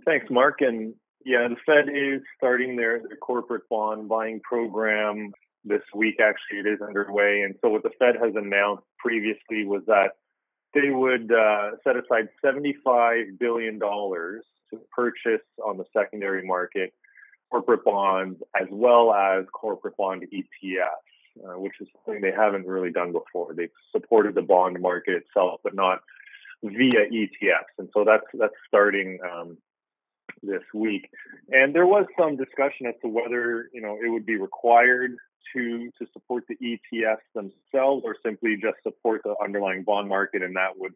Thanks, 0.06 0.28
Mark. 0.30 0.60
And 0.62 0.94
yeah, 1.26 1.48
the 1.50 1.56
Fed 1.66 1.90
is 1.90 2.22
starting 2.38 2.76
their, 2.76 3.00
their 3.00 3.18
corporate 3.18 3.68
bond 3.70 4.08
buying 4.08 4.42
program 4.42 5.32
this 5.66 5.82
week. 5.94 6.16
Actually, 6.22 6.60
it 6.60 6.74
is 6.74 6.82
underway. 6.82 7.42
And 7.42 7.56
so, 7.62 7.70
what 7.70 7.84
the 7.84 7.92
Fed 8.00 8.16
has 8.22 8.34
announced 8.36 8.84
previously 9.00 9.66
was 9.66 9.82
that 9.88 10.12
they 10.74 10.90
would 10.90 11.32
uh, 11.32 11.72
set 11.84 11.96
aside 11.96 12.30
$75 12.44 13.40
billion 13.40 13.80
to 13.80 14.80
purchase 14.96 15.46
on 15.66 15.78
the 15.78 15.86
secondary 15.94 16.46
market 16.46 16.94
corporate 17.52 17.86
bonds 17.86 18.42
as 18.60 18.68
well 18.72 19.14
as 19.14 19.46
corporate 19.54 19.96
bond 19.98 20.24
ETFs, 20.34 21.46
uh, 21.46 21.60
which 21.60 21.74
is 21.80 21.88
something 22.06 22.22
they 22.22 22.32
haven't 22.32 22.66
really 22.66 22.92
done 22.92 23.12
before. 23.12 23.54
They've 23.54 23.70
supported 23.92 24.36
the 24.36 24.42
bond 24.42 24.82
market 24.82 25.24
itself, 25.24 25.62
but 25.64 25.76
not 25.76 26.00
via 26.64 27.08
ETFs. 27.12 27.76
And 27.78 27.90
so 27.94 28.04
that's 28.04 28.26
that's 28.34 28.54
starting 28.68 29.20
um, 29.24 29.58
this 30.46 30.64
week. 30.74 31.10
And 31.50 31.74
there 31.74 31.86
was 31.86 32.06
some 32.18 32.38
discussion 32.38 32.88
as 32.88 32.96
to 33.02 33.08
whether 33.08 33.70
you 33.74 33.82
know 33.82 33.98
it 34.04 34.10
would 34.10 34.26
be 34.26 34.38
required 34.38 35.16
to 35.54 35.92
to 36.00 36.08
support 36.14 36.46
the 36.48 36.56
ETFs 36.56 37.18
themselves 37.34 38.04
or 38.06 38.16
simply 38.24 38.56
just 38.56 38.78
support 38.84 39.22
the 39.24 39.36
underlying 39.44 39.84
bond 39.84 40.10
market, 40.10 40.42
and 40.42 40.56
that 40.56 40.78
would 40.78 40.94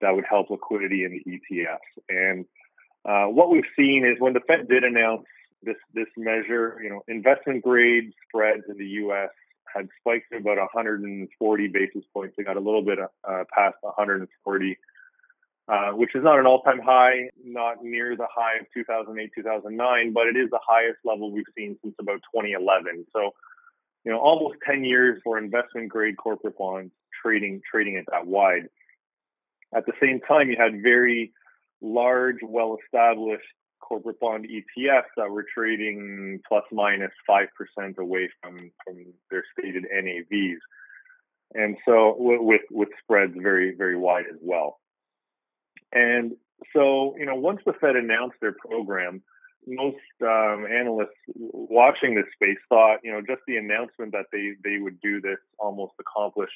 that 0.00 0.14
would 0.14 0.24
help 0.28 0.50
liquidity 0.50 1.04
in 1.04 1.12
the 1.12 1.38
ETFs. 1.38 1.78
And 2.08 2.44
uh, 3.04 3.26
what 3.26 3.50
we've 3.50 3.64
seen 3.76 4.04
is 4.04 4.20
when 4.20 4.32
the 4.32 4.40
Fed 4.40 4.68
did 4.68 4.84
announce 4.84 5.24
this 5.62 5.76
this 5.94 6.08
measure, 6.16 6.80
you 6.82 6.90
know, 6.90 7.02
investment 7.08 7.62
grade 7.62 8.12
spreads 8.28 8.64
in 8.68 8.78
the 8.78 8.86
U.S. 8.86 9.30
had 9.72 9.88
spiked 10.00 10.30
to 10.32 10.38
about 10.38 10.58
140 10.58 11.68
basis 11.68 12.04
points. 12.12 12.34
They 12.36 12.44
got 12.44 12.56
a 12.56 12.60
little 12.60 12.82
bit 12.82 12.98
uh, 12.98 13.44
past 13.52 13.76
140 13.80 14.78
uh, 15.68 15.90
which 15.92 16.14
is 16.14 16.22
not 16.22 16.38
an 16.38 16.46
all-time 16.46 16.80
high, 16.80 17.30
not 17.42 17.82
near 17.82 18.16
the 18.16 18.26
high 18.34 18.58
of 18.60 18.66
2008, 18.74 19.30
2009, 19.34 20.12
but 20.12 20.26
it 20.26 20.36
is 20.36 20.50
the 20.50 20.60
highest 20.66 20.98
level 21.04 21.32
we've 21.32 21.44
seen 21.56 21.76
since 21.82 21.94
about 21.98 22.20
2011. 22.34 23.06
So, 23.12 23.30
you 24.04 24.12
know, 24.12 24.18
almost 24.18 24.56
10 24.66 24.84
years 24.84 25.20
for 25.24 25.38
investment-grade 25.38 26.16
corporate 26.16 26.58
bonds 26.58 26.92
trading 27.22 27.62
trading 27.70 27.96
at 27.96 28.04
that 28.10 28.26
wide. 28.26 28.68
At 29.74 29.86
the 29.86 29.92
same 30.00 30.20
time, 30.20 30.50
you 30.50 30.56
had 30.58 30.82
very 30.82 31.32
large, 31.80 32.36
well-established 32.42 33.44
corporate 33.80 34.18
bond 34.18 34.46
ETFs 34.46 35.12
that 35.16 35.30
were 35.30 35.44
trading 35.54 36.40
plus 36.48 36.64
minus 36.72 36.98
minus 37.00 37.12
five 37.26 37.48
percent 37.56 37.96
away 37.98 38.30
from 38.42 38.70
from 38.84 39.04
their 39.30 39.44
stated 39.56 39.84
NAVs, 39.94 40.58
and 41.54 41.76
so 41.86 42.16
with 42.18 42.62
with 42.70 42.88
spreads 43.02 43.34
very 43.36 43.74
very 43.74 43.96
wide 43.96 44.24
as 44.30 44.38
well. 44.40 44.78
And 45.94 46.32
so, 46.72 47.14
you 47.18 47.24
know, 47.24 47.36
once 47.36 47.60
the 47.64 47.72
Fed 47.80 47.96
announced 47.96 48.36
their 48.40 48.52
program, 48.52 49.22
most 49.66 49.96
um, 50.22 50.66
analysts 50.70 51.16
watching 51.34 52.14
this 52.14 52.26
space 52.34 52.58
thought, 52.68 52.98
you 53.02 53.12
know, 53.12 53.20
just 53.20 53.40
the 53.46 53.56
announcement 53.56 54.12
that 54.12 54.26
they 54.32 54.52
they 54.62 54.78
would 54.78 55.00
do 55.00 55.20
this 55.20 55.38
almost 55.58 55.94
accomplished 55.98 56.52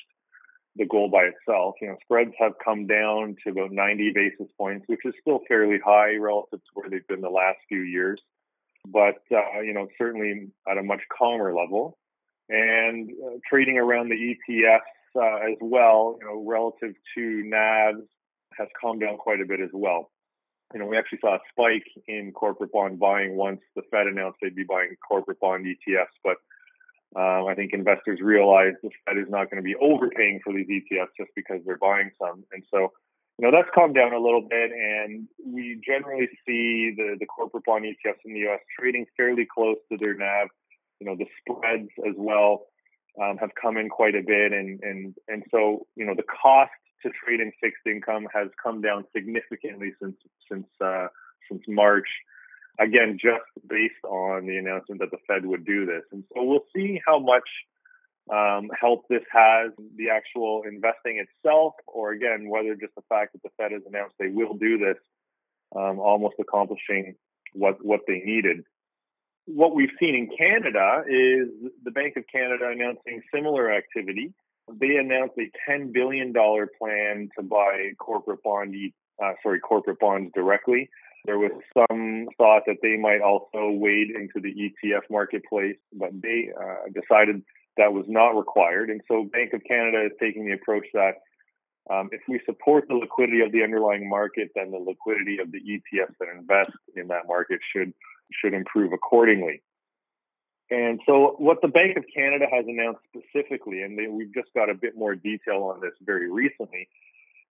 the 0.76 0.84
goal 0.84 1.08
by 1.08 1.24
itself. 1.24 1.76
You 1.80 1.88
know, 1.88 1.96
spreads 2.02 2.32
have 2.38 2.52
come 2.62 2.86
down 2.86 3.36
to 3.44 3.50
about 3.50 3.72
90 3.72 4.12
basis 4.14 4.52
points, 4.58 4.84
which 4.88 5.00
is 5.04 5.14
still 5.20 5.40
fairly 5.48 5.78
high 5.82 6.16
relative 6.16 6.60
to 6.60 6.70
where 6.74 6.90
they've 6.90 7.06
been 7.06 7.22
the 7.22 7.30
last 7.30 7.58
few 7.68 7.80
years, 7.80 8.20
but 8.86 9.22
uh, 9.32 9.60
you 9.60 9.72
know, 9.72 9.88
certainly 9.96 10.48
at 10.68 10.78
a 10.78 10.82
much 10.82 11.00
calmer 11.16 11.54
level. 11.54 11.96
And 12.50 13.10
uh, 13.10 13.38
trading 13.48 13.76
around 13.76 14.08
the 14.08 14.34
ETFs 14.50 14.80
uh, 15.14 15.50
as 15.52 15.58
well, 15.60 16.16
you 16.18 16.26
know, 16.26 16.42
relative 16.46 16.94
to 17.14 17.42
NAVs 17.44 18.06
has 18.58 18.68
calmed 18.80 19.00
down 19.00 19.16
quite 19.16 19.40
a 19.40 19.46
bit 19.46 19.60
as 19.60 19.70
well. 19.72 20.10
You 20.74 20.80
know, 20.80 20.86
we 20.86 20.98
actually 20.98 21.20
saw 21.20 21.36
a 21.36 21.40
spike 21.50 21.86
in 22.06 22.32
corporate 22.32 22.72
bond 22.72 22.98
buying 22.98 23.36
once 23.36 23.60
the 23.74 23.82
Fed 23.90 24.06
announced 24.06 24.38
they'd 24.42 24.54
be 24.54 24.64
buying 24.64 24.94
corporate 25.06 25.40
bond 25.40 25.64
ETFs, 25.64 26.06
but 26.22 26.36
um, 27.16 27.46
I 27.48 27.54
think 27.54 27.72
investors 27.72 28.20
realize 28.20 28.74
the 28.82 28.90
Fed 29.06 29.16
is 29.16 29.30
not 29.30 29.50
going 29.50 29.62
to 29.62 29.66
be 29.66 29.76
overpaying 29.76 30.40
for 30.44 30.52
these 30.52 30.66
ETFs 30.68 31.16
just 31.16 31.30
because 31.34 31.60
they're 31.64 31.78
buying 31.78 32.10
some, 32.20 32.44
and 32.52 32.62
so 32.70 32.92
you 33.38 33.46
know 33.46 33.50
that's 33.50 33.70
calmed 33.74 33.94
down 33.94 34.12
a 34.12 34.18
little 34.18 34.42
bit, 34.42 34.70
and 34.72 35.26
we 35.42 35.80
generally 35.86 36.28
see 36.46 36.92
the 36.94 37.16
the 37.18 37.24
corporate 37.24 37.64
bond 37.64 37.86
ETFs 37.86 38.20
in 38.26 38.34
the 38.34 38.40
U.S. 38.40 38.60
trading 38.78 39.06
fairly 39.16 39.46
close 39.46 39.78
to 39.90 39.96
their 39.96 40.14
NAV. 40.14 40.48
You 41.00 41.06
know, 41.06 41.16
the 41.16 41.26
spreads 41.40 41.88
as 42.06 42.14
well 42.18 42.66
um, 43.22 43.38
have 43.38 43.50
come 43.60 43.78
in 43.78 43.88
quite 43.88 44.14
a 44.14 44.22
bit, 44.22 44.52
and 44.52 44.78
and 44.82 45.14
and 45.28 45.44
so 45.50 45.86
you 45.96 46.04
know 46.04 46.14
the 46.14 46.24
cost 46.24 46.72
to 47.02 47.10
trade 47.10 47.40
in 47.40 47.52
fixed 47.60 47.86
income 47.86 48.26
has 48.32 48.48
come 48.62 48.80
down 48.80 49.04
significantly 49.14 49.92
since 50.00 50.16
since 50.50 50.66
uh, 50.80 51.08
since 51.48 51.62
March. 51.68 52.08
Again, 52.80 53.18
just 53.20 53.42
based 53.68 54.04
on 54.04 54.46
the 54.46 54.56
announcement 54.56 55.00
that 55.00 55.10
the 55.10 55.18
Fed 55.26 55.44
would 55.44 55.66
do 55.66 55.84
this, 55.84 56.02
and 56.12 56.22
so 56.32 56.44
we'll 56.44 56.66
see 56.74 57.00
how 57.04 57.18
much 57.18 57.48
um, 58.32 58.70
help 58.78 59.08
this 59.08 59.22
has 59.32 59.72
the 59.96 60.10
actual 60.10 60.62
investing 60.66 61.18
itself, 61.18 61.74
or 61.86 62.12
again, 62.12 62.48
whether 62.48 62.74
just 62.74 62.94
the 62.94 63.02
fact 63.08 63.32
that 63.32 63.42
the 63.42 63.50
Fed 63.56 63.72
has 63.72 63.82
announced 63.86 64.14
they 64.18 64.28
will 64.28 64.54
do 64.54 64.78
this, 64.78 64.96
um, 65.74 65.98
almost 65.98 66.36
accomplishing 66.38 67.16
what 67.52 67.84
what 67.84 68.00
they 68.06 68.20
needed. 68.24 68.64
What 69.46 69.74
we've 69.74 69.96
seen 69.98 70.14
in 70.14 70.28
Canada 70.36 71.04
is 71.08 71.48
the 71.82 71.90
Bank 71.90 72.16
of 72.16 72.24
Canada 72.30 72.68
announcing 72.70 73.22
similar 73.34 73.72
activity 73.72 74.34
they 74.80 74.96
announced 74.96 75.34
a 75.38 75.50
$10 75.70 75.92
billion 75.92 76.32
plan 76.32 77.28
to 77.36 77.42
buy 77.42 77.92
corporate 77.98 78.42
bond, 78.42 78.74
uh, 79.22 79.32
sorry, 79.42 79.60
corporate 79.60 79.98
bonds 79.98 80.30
directly. 80.34 80.88
There 81.24 81.38
was 81.38 81.52
some 81.74 82.28
thought 82.38 82.62
that 82.66 82.78
they 82.82 82.96
might 82.96 83.20
also 83.20 83.70
wade 83.70 84.08
into 84.10 84.40
the 84.40 84.54
ETF 84.54 85.02
marketplace, 85.10 85.76
but 85.92 86.10
they 86.22 86.50
uh, 86.58 86.88
decided 86.94 87.42
that 87.76 87.92
was 87.92 88.06
not 88.08 88.30
required. 88.30 88.90
And 88.90 89.00
so 89.08 89.24
Bank 89.24 89.52
of 89.52 89.62
Canada 89.68 90.06
is 90.06 90.12
taking 90.20 90.46
the 90.46 90.54
approach 90.54 90.86
that 90.94 91.14
um, 91.90 92.10
if 92.12 92.20
we 92.28 92.40
support 92.44 92.84
the 92.88 92.94
liquidity 92.94 93.40
of 93.40 93.52
the 93.52 93.62
underlying 93.62 94.08
market, 94.08 94.50
then 94.54 94.70
the 94.70 94.78
liquidity 94.78 95.38
of 95.38 95.50
the 95.52 95.58
ETFs 95.58 96.14
that 96.20 96.28
invest 96.36 96.72
in 96.96 97.08
that 97.08 97.26
market 97.26 97.60
should 97.72 97.92
should 98.30 98.52
improve 98.52 98.92
accordingly. 98.92 99.62
And 100.70 101.00
so, 101.06 101.34
what 101.38 101.62
the 101.62 101.68
Bank 101.68 101.96
of 101.96 102.04
Canada 102.14 102.44
has 102.50 102.66
announced 102.68 103.00
specifically, 103.08 103.82
and 103.82 103.98
they, 103.98 104.06
we've 104.06 104.34
just 104.34 104.52
got 104.54 104.68
a 104.68 104.74
bit 104.74 104.96
more 104.96 105.14
detail 105.14 105.72
on 105.74 105.80
this 105.80 105.92
very 106.02 106.30
recently, 106.30 106.88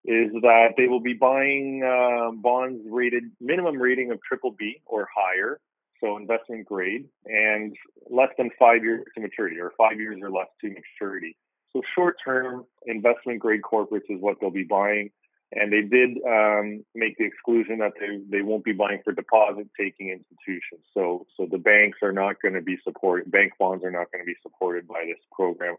is 0.05 0.31
that 0.43 0.75
they 0.77 0.87
will 0.87 1.01
be 1.01 1.15
buying 1.15 1.83
uh, 1.83 2.31
bonds 2.31 2.81
rated 2.89 3.25
minimum 3.41 3.77
rating 3.83 4.13
of 4.13 4.21
triple 4.23 4.53
B 4.57 4.81
or 4.87 5.09
higher, 5.13 5.59
so 6.01 6.17
investment 6.17 6.65
grade, 6.67 7.09
and 7.27 7.77
less 8.09 8.31
than 8.39 8.51
five 8.57 8.85
years 8.85 9.05
to 9.17 9.21
maturity, 9.21 9.59
or 9.59 9.73
five 9.77 9.99
years 9.99 10.21
or 10.23 10.31
less 10.31 10.49
to 10.61 10.69
maturity. 10.69 11.37
So, 11.73 11.83
short 11.97 12.17
term 12.25 12.67
investment 12.87 13.41
grade 13.41 13.63
corporates 13.63 14.09
is 14.09 14.21
what 14.21 14.37
they'll 14.41 14.51
be 14.51 14.63
buying. 14.63 15.11
And 15.51 15.73
they 15.73 15.81
did 15.81 16.19
um, 16.27 16.85
make 16.95 17.17
the 17.17 17.25
exclusion 17.25 17.79
that 17.79 17.93
they, 17.99 18.21
they 18.29 18.43
won't 18.43 18.65
be 18.65 18.73
buying 18.73 19.01
for 19.03 19.13
deposit 19.13 19.67
taking 19.79 20.11
institutions. 20.11 20.83
So 20.93 21.27
so 21.37 21.47
the 21.51 21.59
banks 21.59 21.99
are 22.03 22.13
not 22.13 22.43
going 22.43 22.55
to 22.55 22.61
be 22.61 22.77
supported. 22.85 23.31
Bank 23.31 23.53
bonds 23.59 23.83
are 23.85 23.91
not 23.91 24.13
going 24.13 24.23
to 24.23 24.27
be 24.27 24.37
supported 24.43 24.87
by 24.87 25.05
this 25.07 25.23
program. 25.33 25.77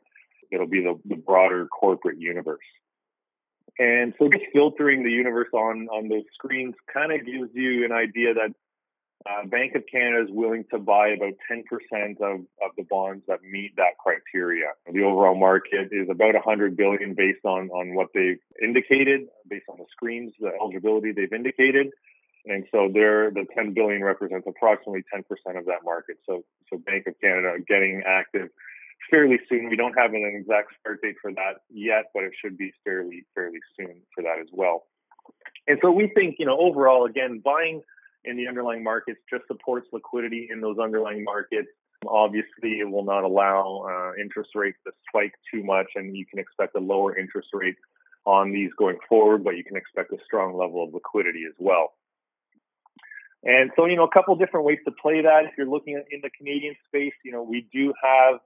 It'll 0.51 0.67
be 0.67 0.81
the, 0.81 0.99
the 1.05 1.15
broader 1.15 1.67
corporate 1.67 2.19
universe. 2.19 2.65
And 3.77 4.13
so 4.17 4.27
just 4.27 4.45
filtering 4.51 5.03
the 5.03 5.11
universe 5.11 5.49
on 5.53 5.88
on 5.89 6.09
those 6.09 6.25
screens 6.33 6.73
kind 6.91 7.11
of 7.11 7.25
gives 7.25 7.51
you 7.53 7.85
an 7.85 7.91
idea 7.91 8.33
that 8.33 8.53
uh, 9.25 9.45
Bank 9.45 9.75
of 9.75 9.83
Canada 9.91 10.23
is 10.23 10.29
willing 10.31 10.63
to 10.71 10.79
buy 10.79 11.09
about 11.09 11.33
10% 11.51 11.63
of, 12.21 12.39
of 12.63 12.71
the 12.77 12.83
bonds 12.89 13.23
that 13.27 13.43
meet 13.43 13.75
that 13.75 13.97
criteria. 13.99 14.71
The 14.91 15.03
overall 15.03 15.35
market 15.35 15.89
is 15.91 16.07
about 16.09 16.35
100 16.35 16.77
billion 16.77 17.15
based 17.15 17.43
on, 17.43 17.69
on 17.69 17.95
what 17.95 18.07
they've 18.13 18.39
indicated, 18.61 19.27
based 19.49 19.65
on 19.69 19.77
the 19.77 19.85
screens, 19.91 20.33
the 20.39 20.51
eligibility 20.59 21.11
they've 21.11 21.33
indicated. 21.33 21.88
And 22.45 22.63
so 22.71 22.89
there, 22.93 23.29
the 23.29 23.45
10 23.53 23.73
billion 23.73 24.03
represents 24.03 24.47
approximately 24.47 25.03
10% 25.13 25.23
of 25.57 25.65
that 25.65 25.83
market. 25.83 26.17
So, 26.25 26.43
so 26.71 26.77
Bank 26.77 27.05
of 27.07 27.15
Canada 27.19 27.57
getting 27.67 28.01
active 28.07 28.49
fairly 29.11 29.39
soon. 29.49 29.69
We 29.69 29.75
don't 29.75 29.97
have 29.97 30.13
an 30.13 30.23
exact 30.39 30.69
start 30.79 31.01
date 31.01 31.15
for 31.21 31.31
that 31.33 31.61
yet, 31.69 32.05
but 32.13 32.23
it 32.23 32.31
should 32.41 32.57
be 32.57 32.71
fairly, 32.85 33.25
fairly 33.35 33.59
soon 33.77 34.01
for 34.15 34.23
that 34.23 34.39
as 34.39 34.47
well. 34.53 34.85
And 35.67 35.77
so 35.81 35.91
we 35.91 36.09
think, 36.15 36.38
you 36.39 36.45
know, 36.45 36.57
overall, 36.57 37.05
again, 37.05 37.41
buying 37.43 37.81
in 38.25 38.38
the 38.38 38.47
underlying 38.47 38.83
markets 38.83 39.19
just 39.29 39.45
supports 39.47 39.88
liquidity 39.91 40.49
in 40.51 40.61
those 40.61 40.77
underlying 40.77 41.23
markets. 41.23 41.69
Obviously, 42.07 42.79
it 42.79 42.89
will 42.89 43.03
not 43.03 43.23
allow 43.23 43.85
uh, 43.89 44.21
interest 44.21 44.51
rates 44.55 44.77
to 44.85 44.91
spike 45.07 45.33
too 45.53 45.63
much, 45.63 45.88
and 45.95 46.15
you 46.15 46.25
can 46.25 46.39
expect 46.39 46.75
a 46.75 46.79
lower 46.79 47.17
interest 47.17 47.49
rate 47.53 47.75
on 48.25 48.51
these 48.51 48.69
going 48.77 48.97
forward, 49.07 49.43
but 49.43 49.57
you 49.57 49.63
can 49.63 49.75
expect 49.75 50.11
a 50.13 50.17
strong 50.23 50.55
level 50.55 50.83
of 50.83 50.93
liquidity 50.93 51.43
as 51.47 51.55
well. 51.59 51.93
And 53.43 53.71
so, 53.75 53.85
you 53.85 53.95
know, 53.95 54.03
a 54.03 54.11
couple 54.11 54.35
different 54.35 54.65
ways 54.65 54.79
to 54.85 54.91
play 54.91 55.21
that. 55.21 55.45
If 55.45 55.51
you're 55.57 55.69
looking 55.69 55.95
at 55.95 56.05
in 56.11 56.19
the 56.21 56.29
Canadian 56.29 56.75
space, 56.88 57.13
you 57.23 57.31
know, 57.31 57.43
we 57.43 57.67
do 57.73 57.93
have 58.03 58.39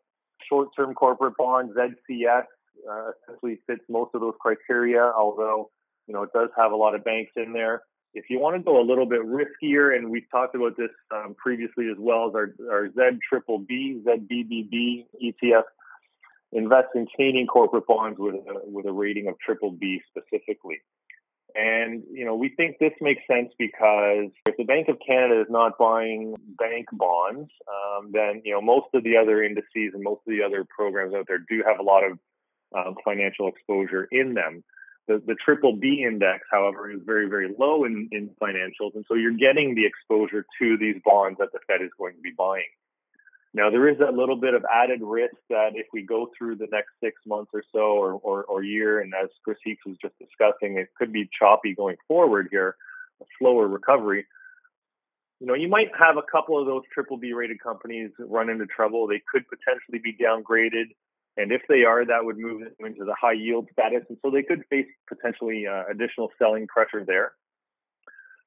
short-term 0.47 0.93
corporate 0.93 1.33
bonds, 1.37 1.73
ZCS, 1.75 2.43
uh, 2.89 3.11
essentially 3.23 3.59
fits 3.65 3.81
most 3.89 4.11
of 4.13 4.21
those 4.21 4.35
criteria, 4.39 5.01
although, 5.01 5.71
you 6.07 6.13
know, 6.13 6.23
it 6.23 6.29
does 6.33 6.49
have 6.57 6.71
a 6.71 6.75
lot 6.75 6.95
of 6.95 7.03
banks 7.03 7.31
in 7.35 7.53
there. 7.53 7.81
If 8.13 8.25
you 8.29 8.39
want 8.39 8.55
to 8.55 8.61
go 8.61 8.79
a 8.79 8.85
little 8.85 9.05
bit 9.05 9.21
riskier, 9.21 9.95
and 9.95 10.09
we've 10.09 10.29
talked 10.29 10.55
about 10.55 10.77
this 10.77 10.91
um, 11.11 11.35
previously 11.37 11.89
as 11.89 11.97
well 11.97 12.29
as 12.29 12.35
our, 12.35 12.53
our 12.71 12.89
Z 12.89 13.19
triple 13.27 13.59
B, 13.59 14.01
ZBBB 14.05 15.05
ETF, 15.23 15.63
invest 16.51 16.89
in 16.95 17.07
Canadian 17.15 17.47
corporate 17.47 17.87
bonds 17.87 18.19
with 18.19 18.35
a, 18.35 18.61
with 18.65 18.85
a 18.85 18.91
rating 18.91 19.27
of 19.27 19.35
triple 19.39 19.71
B 19.71 20.01
specifically. 20.09 20.81
And, 21.55 22.03
you 22.11 22.25
know, 22.25 22.35
we 22.35 22.49
think 22.49 22.77
this 22.79 22.93
makes 22.99 23.21
sense 23.27 23.51
because 23.59 24.31
if 24.45 24.57
the 24.57 24.63
Bank 24.63 24.87
of 24.89 24.97
Canada 25.05 25.41
is 25.41 25.47
not 25.49 25.77
buying 25.77 26.35
bank 26.57 26.87
bonds, 26.91 27.49
um, 27.67 28.11
then, 28.11 28.41
you 28.43 28.53
know, 28.53 28.61
most 28.61 28.87
of 28.93 29.03
the 29.03 29.17
other 29.17 29.43
indices 29.43 29.93
and 29.93 30.03
most 30.03 30.21
of 30.27 30.31
the 30.31 30.41
other 30.43 30.65
programs 30.65 31.13
out 31.13 31.25
there 31.27 31.37
do 31.37 31.63
have 31.65 31.79
a 31.79 31.83
lot 31.83 32.03
of 32.03 32.17
um, 32.75 32.95
financial 33.05 33.47
exposure 33.47 34.07
in 34.11 34.33
them. 34.33 34.63
The, 35.07 35.21
the 35.25 35.35
triple 35.35 35.75
B 35.75 36.05
index, 36.07 36.45
however, 36.49 36.89
is 36.89 37.01
very, 37.05 37.27
very 37.27 37.53
low 37.59 37.83
in, 37.83 38.07
in 38.11 38.29
financials. 38.41 38.95
And 38.95 39.03
so 39.07 39.15
you're 39.15 39.31
getting 39.35 39.75
the 39.75 39.85
exposure 39.85 40.45
to 40.59 40.77
these 40.77 40.95
bonds 41.03 41.39
that 41.39 41.51
the 41.51 41.59
Fed 41.67 41.81
is 41.81 41.91
going 41.97 42.15
to 42.15 42.21
be 42.21 42.31
buying. 42.37 42.71
Now, 43.55 43.69
there 43.69 43.87
is 43.87 43.99
a 43.99 44.11
little 44.11 44.35
bit 44.35 44.55
of 44.55 44.65
added 44.73 45.01
risk 45.03 45.35
that 45.49 45.71
if 45.75 45.85
we 45.93 46.01
go 46.01 46.31
through 46.35 46.55
the 46.55 46.67
next 46.71 46.89
six 47.03 47.21
months 47.25 47.51
or 47.53 47.63
so 47.71 47.79
or, 47.79 48.13
or, 48.13 48.43
or 48.45 48.63
year, 48.63 48.99
and 48.99 49.13
as 49.13 49.29
Chris 49.43 49.57
Heakes 49.63 49.85
was 49.85 49.95
just 50.01 50.15
discussing, 50.17 50.77
it 50.77 50.89
could 50.97 51.13
be 51.13 51.29
choppy 51.37 51.75
going 51.75 51.97
forward 52.07 52.47
here, 52.49 52.75
a 53.21 53.25
slower 53.37 53.67
recovery. 53.67 54.25
You 55.39 55.47
know, 55.47 55.53
you 55.53 55.67
might 55.67 55.89
have 55.99 56.17
a 56.17 56.23
couple 56.23 56.59
of 56.59 56.65
those 56.65 56.81
triple 56.91 57.17
B 57.17 57.33
rated 57.33 57.59
companies 57.61 58.09
run 58.17 58.49
into 58.49 58.65
trouble. 58.65 59.05
They 59.05 59.21
could 59.31 59.43
potentially 59.47 59.99
be 59.99 60.17
downgraded. 60.17 60.95
And 61.35 61.51
if 61.51 61.61
they 61.67 61.83
are, 61.83 62.05
that 62.05 62.23
would 62.23 62.37
move 62.37 62.61
them 62.61 62.85
into 62.85 63.05
the 63.05 63.15
high 63.19 63.33
yield 63.33 63.67
status. 63.71 64.03
And 64.09 64.17
so 64.21 64.29
they 64.29 64.43
could 64.43 64.63
face 64.69 64.85
potentially 65.07 65.65
uh, 65.67 65.83
additional 65.89 66.29
selling 66.37 66.67
pressure 66.67 67.03
there. 67.05 67.33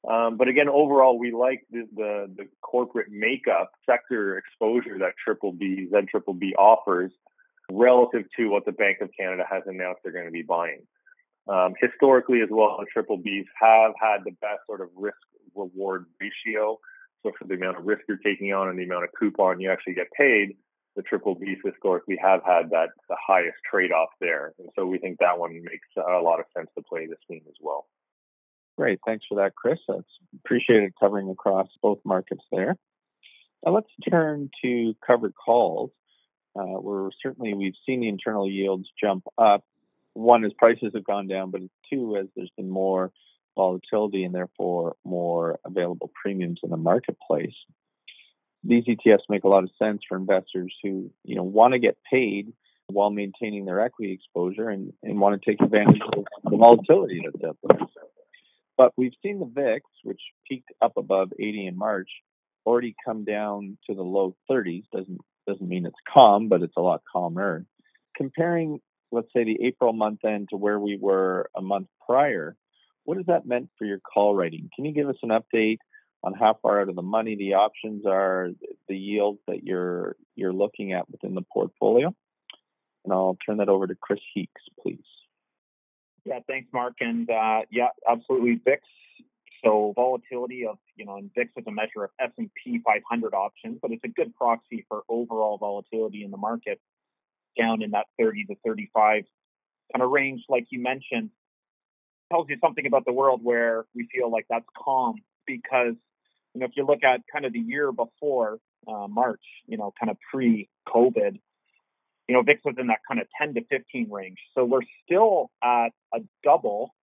Um, 0.09 0.37
but 0.37 0.47
again, 0.47 0.69
overall, 0.69 1.19
we 1.19 1.33
like 1.33 1.67
the, 1.71 1.89
the, 1.95 2.33
the 2.37 2.49
corporate 2.63 3.11
makeup 3.11 3.73
sector 3.85 4.39
exposure 4.39 4.99
that 5.01 5.15
Triple 5.23 5.53
B, 5.53 5.89
Z 5.91 5.97
Triple 6.09 6.35
B 6.35 6.55
offers 6.57 7.11
relative 7.73 8.23
to 8.37 8.49
what 8.49 8.65
the 8.65 8.73
Bank 8.73 8.99
of 9.01 9.11
Canada 9.19 9.43
has 9.51 9.65
announced 9.67 10.01
they're 10.05 10.13
going 10.13 10.27
to 10.27 10.31
be 10.31 10.43
buying. 10.43 10.83
Um, 11.49 11.75
historically, 11.81 12.41
as 12.41 12.49
well, 12.51 12.77
the 12.79 12.87
Triple 12.93 13.19
Bs 13.19 13.47
have 13.61 13.93
had 14.01 14.19
the 14.25 14.33
best 14.41 14.61
sort 14.67 14.81
of 14.81 14.89
risk 14.97 15.17
reward 15.57 16.07
ratio. 16.21 16.79
So 17.23 17.33
for 17.37 17.49
the 17.49 17.55
amount 17.55 17.79
of 17.79 17.87
risk 17.87 18.03
you're 18.09 18.19
taking 18.19 18.53
on 18.53 18.69
and 18.69 18.79
the 18.79 18.85
amount 18.85 19.05
of 19.05 19.11
coupon 19.19 19.61
you 19.61 19.71
actually 19.73 19.95
get 19.95 20.07
paid, 20.17 20.57
the 20.97 21.03
Triple 21.03 21.35
B 21.35 21.55
Bs 21.65 22.01
we 22.09 22.19
have 22.23 22.41
had 22.45 22.71
that 22.71 22.89
the 23.09 23.17
highest 23.25 23.59
trade 23.71 23.93
off 23.93 24.09
there. 24.21 24.55
And 24.59 24.69
so 24.75 24.87
we 24.87 24.99
think 24.99 25.19
that 25.19 25.39
one 25.39 25.53
makes 25.63 25.89
a 25.97 26.23
lot 26.23 26.41
of 26.41 26.47
sense 26.57 26.69
to 26.77 26.83
play 26.83 27.07
this 27.07 27.19
theme 27.29 27.43
as 27.47 27.55
well. 27.61 27.87
Great. 28.77 28.99
Thanks 29.07 29.25
for 29.29 29.37
that, 29.37 29.55
Chris. 29.55 29.79
That's 29.87 30.03
appreciated 30.45 30.95
covering 30.99 31.31
across 31.31 31.69
both 31.83 31.99
markets 32.05 32.43
there. 32.51 32.77
Now 33.65 33.73
let's 33.73 33.91
turn 34.09 34.51
to 34.63 34.95
covered 35.07 35.35
calls, 35.35 35.91
uh, 36.59 36.63
where 36.63 37.11
certainly 37.23 37.55
we've 37.55 37.75
seen 37.87 38.01
the 38.01 38.09
internal 38.09 38.51
yields 38.51 38.89
jump 39.01 39.25
up. 39.39 39.65
One, 40.15 40.45
as 40.45 40.53
prices 40.55 40.93
have 40.95 41.05
gone 41.05 41.27
down, 41.27 41.51
but 41.51 41.61
two, 41.91 42.17
as 42.17 42.27
there's 42.35 42.51
been 42.57 42.71
more 42.71 43.13
volatility 43.55 44.25
and 44.25 44.35
therefore 44.35 44.97
more 45.05 45.59
available 45.65 46.11
premiums 46.21 46.61
in 46.63 46.71
the 46.71 46.77
marketplace. 46.77 47.55
These 48.67 48.85
ETFs 48.85 49.29
make 49.29 49.45
a 49.45 49.49
lot 49.49 49.65
of 49.65 49.71
sense 49.79 50.03
for 50.09 50.17
investors 50.17 50.75
who, 50.83 51.11
you 51.25 51.37
know, 51.37 51.43
want 51.43 51.73
to 51.73 51.79
get 51.79 51.97
paid 52.11 52.53
while 52.89 53.11
maintaining 53.11 53.65
their 53.65 53.81
equity 53.81 54.13
exposure 54.13 54.69
and, 54.69 54.93
and 55.03 55.21
want 55.21 55.41
to 55.41 55.51
take 55.51 55.61
advantage 55.61 56.01
of 56.17 56.25
the 56.45 56.57
volatility 56.57 57.23
that's 57.25 57.45
out 57.45 57.59
there. 57.63 57.87
But 58.77 58.93
we've 58.97 59.15
seen 59.23 59.41
the 59.41 59.47
VIX, 59.47 59.85
which 60.05 60.21
peaked 60.49 60.71
up 60.83 60.93
above 60.97 61.33
80 61.39 61.67
in 61.67 61.79
March, 61.79 62.11
already 62.65 62.95
come 63.05 63.25
down 63.25 63.79
to 63.89 63.95
the 63.95 64.03
low 64.03 64.37
30s. 64.51 64.85
Doesn't 64.93 65.21
doesn't 65.47 65.69
mean 65.69 65.87
it's 65.87 65.97
calm, 66.13 66.49
but 66.49 66.63
it's 66.63 66.77
a 66.77 66.81
lot 66.81 67.03
calmer. 67.11 67.65
Comparing, 68.17 68.81
let's 69.13 69.29
say, 69.33 69.45
the 69.45 69.59
April 69.65 69.93
month 69.93 70.25
end 70.25 70.49
to 70.51 70.57
where 70.57 70.79
we 70.79 70.99
were 71.01 71.49
a 71.57 71.63
month 71.63 71.87
prior, 72.05 72.57
what 73.05 73.17
has 73.17 73.27
that 73.27 73.47
meant 73.47 73.71
for 73.79 73.85
your 73.85 74.01
call 74.01 74.35
writing? 74.35 74.69
Can 74.75 74.85
you 74.85 74.93
give 74.93 75.09
us 75.09 75.17
an 75.23 75.31
update 75.31 75.79
on 76.27 76.35
how 76.35 76.59
far 76.61 76.81
out 76.81 76.89
of 76.89 76.97
the 76.97 77.03
money 77.03 77.37
the 77.37 77.55
options 77.55 78.05
are, 78.05 78.51
the 78.89 78.97
yields 78.97 79.39
that 79.47 79.63
you're 79.63 80.17
you're 80.35 80.53
looking 80.53 80.93
at 80.93 81.09
within 81.09 81.35
the 81.35 81.45
portfolio? 81.53 82.13
And 83.05 83.13
I'll 83.13 83.39
turn 83.47 83.59
that 83.59 83.69
over 83.69 83.87
to 83.87 83.95
Chris 83.95 84.19
Heakes, 84.35 84.63
please. 84.83 85.05
Yeah, 86.25 86.41
thanks, 86.49 86.69
Mark. 86.73 86.95
And 86.99 87.31
uh, 87.31 87.61
yeah, 87.71 87.89
absolutely, 88.11 88.61
VIX. 88.65 88.83
So 89.65 89.93
volatility 89.95 90.67
of 90.67 90.79
you 90.97 91.07
know, 91.07 91.17
and 91.17 91.31
VIX 91.37 91.53
is 91.57 91.65
a 91.69 91.71
measure 91.71 92.03
of 92.03 92.11
S 92.21 92.31
and 92.37 92.51
P 92.63 92.81
500 92.85 93.33
options, 93.33 93.79
but 93.81 93.93
it's 93.93 94.05
a 94.05 94.09
good 94.09 94.35
proxy 94.35 94.85
for 94.89 95.03
overall 95.09 95.59
volatility 95.59 96.25
in 96.25 96.33
the 96.33 96.37
market, 96.37 96.81
down 97.57 97.83
in 97.83 97.93
that 97.93 98.07
30 98.19 98.47
to 98.47 98.57
35 98.67 99.23
kind 99.93 100.03
of 100.03 100.11
range, 100.11 100.43
like 100.49 100.67
you 100.71 100.83
mentioned. 100.83 101.31
Tells 102.33 102.49
you 102.49 102.57
something 102.61 102.85
about 102.85 103.05
the 103.07 103.13
world 103.13 103.41
where 103.45 103.85
we 103.95 104.09
feel 104.13 104.29
like 104.29 104.47
that's 104.51 104.67
calm 104.77 105.23
because 105.47 105.95
you 106.57 106.61
know 106.61 106.67
if 106.67 106.73
you 106.75 106.87
look 106.87 107.05
at 107.05 107.21
kind 107.31 107.45
of 107.45 107.53
the 107.53 107.59
year 107.59 107.93
before 107.93 108.59
uh, 108.89 109.07
March, 109.09 109.43
you 109.67 109.77
know, 109.77 109.93
kind 110.01 110.11
of 110.11 110.17
pre-COVID, 110.33 111.39
you 112.29 112.35
know, 112.35 112.43
VIX 112.43 112.61
was 112.65 112.77
in 112.79 112.87
that 112.87 113.01
kind 113.07 113.21
of 113.21 113.27
10 113.39 113.55
to 113.55 113.65
15 113.71 114.11
range. 114.11 114.39
So 114.55 114.65
we're 114.65 114.81
still 115.05 115.51
at 115.63 115.91
a 116.15 116.21
double 116.43 116.95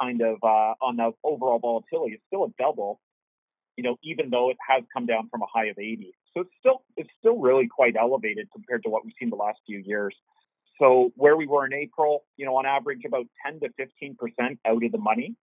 kind 0.00 0.20
of 0.20 0.38
uh, 0.42 0.74
on 0.82 0.96
the 0.96 1.12
overall 1.22 1.60
volatility. 1.60 2.14
It's 2.14 2.24
still 2.26 2.44
a 2.44 2.52
double, 2.58 3.00
you 3.76 3.84
know, 3.84 3.98
even 4.02 4.30
though 4.30 4.50
it 4.50 4.56
has 4.68 4.82
come 4.92 5.06
down 5.06 5.28
from 5.30 5.42
a 5.42 5.46
high 5.46 5.66
of 5.66 5.78
80. 5.78 6.12
So 6.34 6.40
it's 6.40 6.50
still 6.58 6.82
it's 6.96 7.10
still 7.20 7.38
really 7.38 7.68
quite 7.68 7.94
elevated 7.94 8.48
compared 8.52 8.82
to 8.82 8.90
what 8.90 9.04
we've 9.04 9.14
seen 9.20 9.30
the 9.30 9.36
last 9.36 9.60
few 9.64 9.78
years. 9.78 10.16
So 10.80 11.12
where 11.14 11.36
we 11.36 11.46
were 11.46 11.66
in 11.66 11.72
April, 11.72 12.24
you 12.36 12.46
know, 12.46 12.56
on 12.56 12.66
average 12.66 13.02
about 13.06 13.26
10 13.46 13.60
to 13.60 13.68
15 13.76 14.16
percent 14.16 14.58
out 14.66 14.82
of 14.82 14.90
the 14.90 14.98
money 14.98 15.36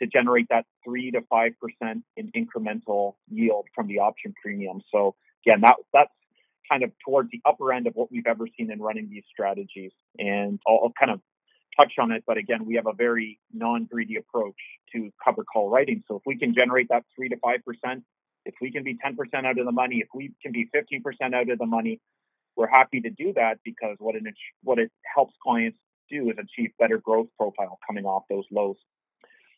to 0.00 0.06
generate 0.06 0.46
that 0.50 0.66
three 0.84 1.10
to 1.12 1.20
five 1.30 1.52
percent 1.60 2.04
in 2.16 2.30
incremental 2.32 3.14
yield 3.28 3.66
from 3.74 3.86
the 3.88 3.98
option 3.98 4.34
premium. 4.42 4.80
So 4.92 5.14
again, 5.46 5.60
that 5.62 5.76
that's 5.92 6.12
kind 6.70 6.82
of 6.82 6.90
towards 7.04 7.30
the 7.30 7.40
upper 7.44 7.72
end 7.72 7.86
of 7.86 7.94
what 7.94 8.10
we've 8.10 8.26
ever 8.26 8.46
seen 8.58 8.70
in 8.70 8.80
running 8.80 9.08
these 9.10 9.24
strategies. 9.30 9.92
And 10.18 10.58
I'll, 10.66 10.80
I'll 10.84 10.92
kind 10.98 11.10
of 11.12 11.20
touch 11.78 11.92
on 11.98 12.12
it, 12.12 12.22
but 12.26 12.38
again, 12.38 12.64
we 12.64 12.76
have 12.76 12.86
a 12.86 12.92
very 12.92 13.38
non-greedy 13.52 14.16
approach 14.16 14.54
to 14.94 15.10
cover 15.24 15.44
call 15.44 15.68
writing. 15.70 16.04
So 16.06 16.16
if 16.16 16.22
we 16.24 16.38
can 16.38 16.54
generate 16.54 16.88
that 16.90 17.04
three 17.16 17.28
to 17.28 17.36
five 17.38 17.60
percent, 17.64 18.04
if 18.44 18.54
we 18.60 18.70
can 18.70 18.84
be 18.84 18.94
10% 18.94 19.16
out 19.46 19.58
of 19.58 19.64
the 19.64 19.72
money, 19.72 19.96
if 20.02 20.08
we 20.14 20.32
can 20.42 20.52
be 20.52 20.68
15% 20.74 21.34
out 21.34 21.50
of 21.50 21.58
the 21.58 21.66
money, 21.66 22.00
we're 22.56 22.68
happy 22.68 23.00
to 23.00 23.10
do 23.10 23.32
that 23.34 23.58
because 23.64 23.96
what 23.98 24.14
it 24.14 24.22
what 24.62 24.78
it 24.78 24.90
helps 25.14 25.34
clients 25.42 25.78
do 26.10 26.30
is 26.30 26.36
achieve 26.38 26.70
better 26.78 26.98
growth 26.98 27.28
profile 27.38 27.78
coming 27.86 28.04
off 28.04 28.24
those 28.30 28.44
lows. 28.52 28.76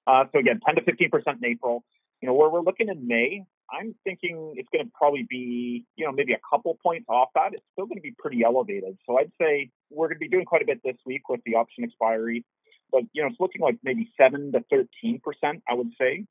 Uh, 0.07 0.25
so 0.33 0.39
again, 0.39 0.61
10 0.65 0.77
to 0.77 0.83
15% 0.83 1.11
in 1.39 1.45
April. 1.45 1.85
You 2.21 2.29
know, 2.29 2.35
where 2.35 2.49
we're 2.49 2.63
looking 2.63 2.89
in 2.89 3.07
May, 3.07 3.45
I'm 3.71 3.95
thinking 4.05 4.55
it's 4.57 4.69
going 4.73 4.87
to 4.87 4.91
probably 4.95 5.27
be, 5.29 5.85
you 5.97 6.07
know, 6.07 6.13
maybe 6.13 6.33
a 6.33 6.41
couple 6.49 6.79
points 6.83 7.07
off 7.09 7.29
that. 7.35 7.53
It's 7.53 7.65
still 7.73 7.87
going 7.87 7.99
to 7.99 8.03
be 8.03 8.15
pretty 8.19 8.43
elevated. 8.45 8.97
So 9.07 9.19
I'd 9.19 9.33
say 9.41 9.71
we're 9.91 10.09
going 10.09 10.17
to 10.17 10.21
be 10.21 10.29
doing 10.29 10.45
quite 10.45 10.63
a 10.63 10.67
bit 10.67 10.81
this 10.85 10.97
week 11.05 11.29
with 11.29 11.41
the 11.45 11.57
option 11.57 11.85
expiry. 11.85 12.45
But, 12.91 13.03
you 13.13 13.23
know, 13.23 13.29
it's 13.29 13.41
looking 13.41 13.61
like 13.61 13.79
maybe 13.83 14.11
7 14.17 14.53
to 14.53 14.61
13%, 15.05 15.21
I 15.69 15.75
would 15.75 15.91
say, 16.01 16.25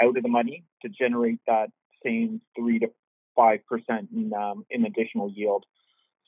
out 0.00 0.16
of 0.16 0.22
the 0.22 0.28
money 0.28 0.64
to 0.82 0.88
generate 0.88 1.40
that 1.46 1.70
same 2.04 2.40
3 2.56 2.78
to 2.78 2.90
5% 3.36 3.58
in, 4.12 4.32
um, 4.32 4.64
in 4.70 4.86
additional 4.86 5.30
yield. 5.34 5.64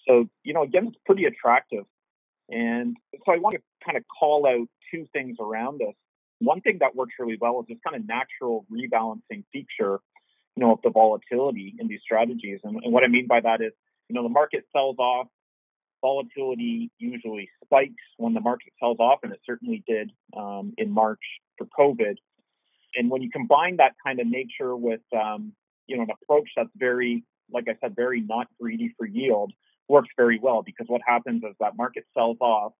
So, 0.06 0.28
you 0.42 0.52
know, 0.52 0.62
again, 0.62 0.88
it's 0.88 0.98
pretty 1.06 1.24
attractive. 1.24 1.84
And 2.50 2.96
so 3.24 3.32
I 3.32 3.38
want 3.38 3.54
to 3.54 3.62
kind 3.84 3.96
of 3.96 4.04
call 4.06 4.46
out 4.46 4.66
two 4.90 5.06
things 5.12 5.36
around 5.40 5.80
this. 5.80 5.94
One 6.44 6.60
thing 6.60 6.78
that 6.80 6.94
works 6.94 7.14
really 7.18 7.38
well 7.40 7.60
is 7.60 7.66
this 7.68 7.78
kind 7.86 7.96
of 7.96 8.06
natural 8.06 8.66
rebalancing 8.70 9.44
feature 9.52 10.00
you 10.56 10.62
know, 10.64 10.72
of 10.72 10.80
the 10.82 10.90
volatility 10.90 11.74
in 11.78 11.88
these 11.88 12.00
strategies. 12.02 12.60
And, 12.64 12.78
and 12.82 12.92
what 12.92 13.04
I 13.04 13.08
mean 13.08 13.26
by 13.26 13.40
that 13.40 13.60
is, 13.62 13.72
you 14.08 14.14
know, 14.14 14.22
the 14.22 14.28
market 14.28 14.64
sells 14.72 14.96
off, 14.98 15.28
volatility 16.00 16.90
usually 16.98 17.48
spikes 17.64 17.94
when 18.18 18.34
the 18.34 18.40
market 18.40 18.72
sells 18.78 18.98
off, 18.98 19.20
and 19.22 19.32
it 19.32 19.40
certainly 19.46 19.82
did 19.86 20.10
um, 20.36 20.74
in 20.76 20.90
March 20.90 21.20
for 21.56 21.66
COVID. 21.78 22.16
And 22.94 23.10
when 23.10 23.22
you 23.22 23.30
combine 23.30 23.76
that 23.76 23.92
kind 24.04 24.20
of 24.20 24.26
nature 24.26 24.76
with, 24.76 25.00
um, 25.16 25.52
you 25.86 25.96
know, 25.96 26.02
an 26.02 26.10
approach 26.10 26.50
that's 26.56 26.68
very, 26.76 27.24
like 27.50 27.64
I 27.68 27.76
said, 27.80 27.96
very 27.96 28.20
not 28.20 28.48
greedy 28.60 28.94
for 28.98 29.06
yield, 29.06 29.52
works 29.88 30.10
very 30.16 30.38
well 30.42 30.62
because 30.62 30.86
what 30.88 31.00
happens 31.06 31.42
is 31.44 31.54
that 31.60 31.76
market 31.76 32.04
sells 32.14 32.36
off. 32.40 32.72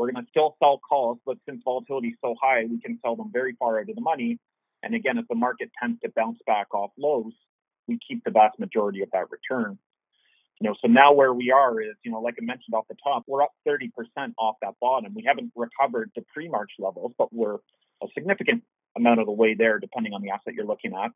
We're 0.00 0.10
going 0.10 0.24
to 0.24 0.30
still 0.30 0.56
sell 0.62 0.78
calls, 0.78 1.18
but 1.26 1.36
since 1.46 1.60
volatility 1.62 2.08
is 2.08 2.14
so 2.24 2.34
high, 2.40 2.64
we 2.64 2.80
can 2.80 2.98
sell 3.02 3.16
them 3.16 3.28
very 3.30 3.54
far 3.58 3.78
out 3.78 3.90
of 3.90 3.94
the 3.94 4.00
money 4.00 4.38
And 4.82 4.94
again, 4.94 5.18
if 5.18 5.26
the 5.28 5.34
market 5.34 5.70
tends 5.78 6.00
to 6.00 6.10
bounce 6.16 6.38
back 6.46 6.72
off 6.72 6.90
lows, 6.96 7.34
we 7.86 7.98
keep 8.08 8.24
the 8.24 8.30
vast 8.30 8.58
majority 8.58 9.02
of 9.02 9.10
that 9.12 9.26
return. 9.30 9.78
You 10.58 10.70
know, 10.70 10.74
so 10.80 10.88
now 10.88 11.12
where 11.12 11.34
we 11.34 11.50
are 11.50 11.82
is, 11.82 11.96
you 12.02 12.10
know, 12.10 12.20
like 12.22 12.36
I 12.40 12.44
mentioned 12.46 12.72
off 12.72 12.86
the 12.88 12.96
top, 13.04 13.24
we're 13.26 13.42
up 13.42 13.52
30% 13.68 13.90
off 14.38 14.56
that 14.62 14.72
bottom. 14.80 15.12
We 15.14 15.24
haven't 15.26 15.52
recovered 15.54 16.12
to 16.14 16.24
pre-March 16.32 16.70
levels, 16.78 17.12
but 17.18 17.30
we're 17.30 17.56
a 18.02 18.06
significant 18.14 18.62
amount 18.96 19.20
of 19.20 19.26
the 19.26 19.32
way 19.32 19.52
there, 19.52 19.78
depending 19.78 20.14
on 20.14 20.22
the 20.22 20.30
asset 20.30 20.54
you're 20.54 20.64
looking 20.64 20.94
at. 20.94 21.10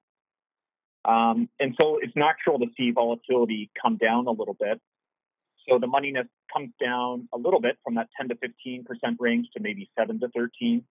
Um, 1.11 1.49
and 1.59 1.75
so 1.81 2.01
it's 2.03 2.15
natural 2.15 2.59
to 2.59 2.67
see 2.77 2.91
volatility 2.91 3.71
come 3.81 3.97
down 3.97 4.27
a 4.27 4.31
little 4.31 4.59
bit. 4.61 4.79
So 5.69 5.79
the 5.79 5.87
moneyness 5.87 6.29
comes 6.53 6.71
down 6.81 7.29
a 7.33 7.39
little 7.39 7.61
bit 7.61 7.79
from 7.83 7.95
that 7.95 8.09
10 8.19 8.29
to 8.29 8.37
15 8.37 8.85
percent 8.85 9.17
range 9.21 9.49
to 9.57 9.63
maybe 9.63 9.91
7 9.99 10.21
to 10.21 10.29
13. 10.29 10.85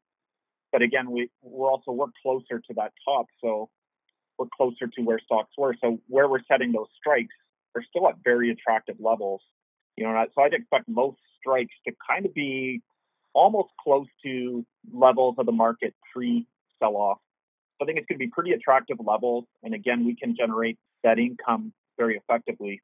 But 0.72 0.82
again, 0.82 1.12
we 1.12 1.30
we're 1.42 1.70
also 1.70 1.92
we're 1.92 2.08
closer 2.22 2.60
to 2.60 2.74
that 2.76 2.94
top, 3.06 3.28
so 3.42 3.70
we're 4.38 4.48
closer 4.58 4.88
to 4.88 5.02
where 5.02 5.20
stocks 5.20 5.52
were. 5.58 5.76
So 5.82 6.00
where 6.08 6.28
we're 6.28 6.44
setting 6.52 6.72
those 6.72 6.88
strikes 6.98 7.36
are 7.76 7.84
still 7.88 8.08
at 8.08 8.16
very 8.24 8.52
attractive 8.52 8.96
levels. 9.00 9.42
You 9.96 10.06
know, 10.06 10.26
so 10.34 10.42
I'd 10.42 10.54
expect 10.54 10.90
most 10.90 11.20
strikes 11.40 11.74
to 11.88 11.94
kind 12.10 12.26
of 12.26 12.34
be 12.34 12.82
almost 13.34 13.70
close 13.84 14.08
to 14.24 14.66
levels 14.92 15.36
of 15.38 15.46
the 15.46 15.52
market 15.52 15.94
pre 16.12 16.48
sell 16.80 16.96
off. 16.96 17.20
So 17.78 17.86
I 17.86 17.86
think 17.86 18.00
it's 18.00 18.08
going 18.08 18.18
to 18.18 18.26
be 18.26 18.32
pretty 18.32 18.52
attractive 18.52 18.98
levels. 19.04 19.46
And 19.64 19.74
again, 19.74 20.06
we 20.06 20.16
can 20.16 20.36
generate 20.36 20.78
that 21.04 21.20
income 21.20 21.74
very 21.98 22.18
effectively. 22.18 22.82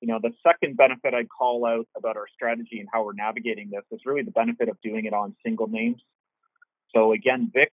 You 0.00 0.08
know, 0.08 0.20
the 0.22 0.32
second 0.46 0.76
benefit 0.76 1.14
I'd 1.14 1.28
call 1.28 1.66
out 1.66 1.86
about 1.96 2.16
our 2.16 2.26
strategy 2.32 2.78
and 2.78 2.88
how 2.92 3.04
we're 3.04 3.14
navigating 3.14 3.70
this 3.70 3.82
is 3.90 4.00
really 4.06 4.22
the 4.22 4.30
benefit 4.30 4.68
of 4.68 4.80
doing 4.82 5.06
it 5.06 5.12
on 5.12 5.34
single 5.44 5.66
names. 5.66 6.00
So 6.94 7.12
again, 7.12 7.50
VIX 7.52 7.72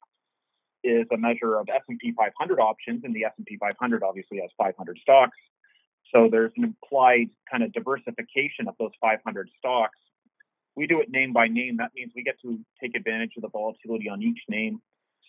is 0.84 1.08
a 1.12 1.18
measure 1.18 1.58
of 1.58 1.68
S&P 1.70 2.14
500 2.16 2.60
options, 2.60 3.04
and 3.04 3.14
the 3.14 3.26
S&P 3.26 3.58
500 3.58 4.04
obviously 4.04 4.40
has 4.40 4.50
500 4.58 5.00
stocks. 5.02 5.38
So 6.14 6.30
there's 6.32 6.52
an 6.58 6.64
implied 6.64 7.30
kind 7.50 7.64
of 7.64 7.74
diversification 7.74 8.68
of 8.68 8.76
those 8.80 8.92
500 9.02 9.50
stocks. 9.58 9.98
We 10.76 10.88
do 10.88 11.00
it 11.02 11.10
name 11.10 11.34
by 11.34 11.48
name. 11.48 11.78
That 11.78 11.92
means 11.96 12.12
we 12.16 12.24
get 12.24 12.40
to 12.42 12.60
take 12.82 12.96
advantage 12.96 13.32
of 13.38 13.42
the 13.42 13.50
volatility 13.50 14.10
on 14.10 14.22
each 14.22 14.40
name. 14.50 14.82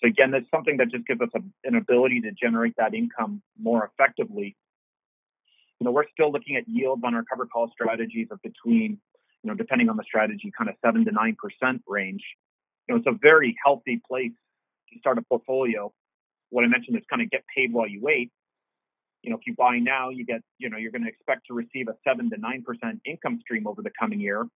So 0.02 0.08
again, 0.08 0.30
that's 0.30 0.50
something 0.50 0.76
that 0.78 0.90
just 0.90 1.06
gives 1.06 1.20
us 1.20 1.30
a, 1.34 1.40
an 1.64 1.76
ability 1.76 2.20
to 2.22 2.32
generate 2.32 2.74
that 2.76 2.94
income 2.94 3.42
more 3.58 3.90
effectively. 3.90 4.56
You 5.80 5.84
know, 5.84 5.90
we're 5.90 6.08
still 6.12 6.32
looking 6.32 6.56
at 6.56 6.64
yields 6.66 7.02
on 7.04 7.14
our 7.14 7.24
cover 7.24 7.46
call 7.46 7.70
strategies 7.72 8.28
of 8.30 8.40
between, 8.42 8.98
you 9.42 9.50
know, 9.50 9.54
depending 9.54 9.88
on 9.88 9.96
the 9.96 10.04
strategy, 10.04 10.52
kind 10.56 10.70
of 10.70 10.76
seven 10.84 11.04
to 11.04 11.12
nine 11.12 11.36
percent 11.40 11.82
range. 11.86 12.22
You 12.88 12.94
know, 12.94 12.98
it's 12.98 13.06
a 13.06 13.18
very 13.20 13.56
healthy 13.64 14.00
place 14.08 14.32
to 14.92 14.98
start 14.98 15.18
a 15.18 15.22
portfolio. 15.22 15.92
What 16.50 16.64
I 16.64 16.68
mentioned 16.68 16.96
is 16.96 17.02
kind 17.10 17.20
of 17.22 17.30
get 17.30 17.44
paid 17.54 17.72
while 17.72 17.88
you 17.88 18.00
wait. 18.00 18.30
You 19.22 19.30
know, 19.30 19.36
if 19.36 19.42
you 19.46 19.54
buy 19.58 19.78
now, 19.78 20.10
you 20.10 20.24
get, 20.24 20.40
you 20.58 20.70
know, 20.70 20.76
you're 20.78 20.92
going 20.92 21.02
to 21.02 21.08
expect 21.08 21.48
to 21.48 21.54
receive 21.54 21.88
a 21.88 21.94
seven 22.08 22.30
to 22.30 22.38
nine 22.38 22.62
percent 22.62 23.00
income 23.04 23.40
stream 23.42 23.66
over 23.66 23.82
the 23.82 23.90
coming 23.98 24.20
year. 24.20 24.46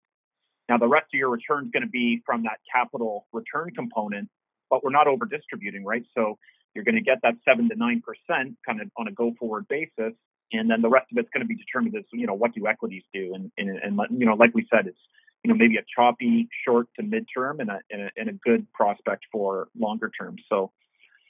Now, 0.68 0.78
the 0.78 0.87
rest 0.87 1.06
of 1.12 1.18
your 1.18 1.30
return 1.30 1.64
is 1.64 1.70
going 1.72 1.83
to 1.83 1.88
be 1.88 2.22
from 2.24 2.44
that 2.44 2.59
capital 2.72 3.26
return 3.33 3.70
component, 3.74 4.28
but 4.70 4.85
we're 4.85 4.90
not 4.90 5.09
over 5.09 5.26
distributing, 5.26 5.85
right? 5.85 6.04
So 6.16 6.38
you're 6.74 6.85
going 6.85 6.94
to 6.94 7.00
get 7.00 7.18
that 7.24 7.35
seven 7.44 7.68
to 7.68 7.74
nine 7.74 8.00
percent 8.00 8.56
kind 8.64 8.80
of 8.80 8.88
on 8.96 9.09
a 9.09 9.12
go 9.12 9.35
forward 9.38 9.66
basis, 9.68 10.14
and 10.52 10.70
then 10.70 10.82
the 10.82 10.88
rest 10.88 11.06
of 11.12 11.18
it's 11.18 11.28
going 11.32 11.42
to 11.42 11.48
be 11.48 11.56
determined 11.56 11.96
as 11.96 12.04
you 12.12 12.26
know 12.26 12.34
what 12.34 12.54
do 12.54 12.66
equities 12.66 13.02
do, 13.12 13.34
and 13.34 13.50
and, 13.56 13.78
and 13.78 14.20
you 14.20 14.26
know 14.26 14.34
like 14.34 14.54
we 14.54 14.66
said, 14.72 14.86
it's 14.86 14.98
you 15.44 15.48
know 15.48 15.56
maybe 15.56 15.76
a 15.76 15.84
choppy 15.94 16.48
short 16.64 16.88
to 16.98 17.02
midterm 17.02 17.60
and 17.60 17.70
a, 17.70 17.80
and 17.90 18.02
a 18.02 18.10
and 18.16 18.28
a 18.28 18.32
good 18.32 18.66
prospect 18.72 19.24
for 19.32 19.68
longer 19.78 20.10
term. 20.18 20.36
So 20.48 20.72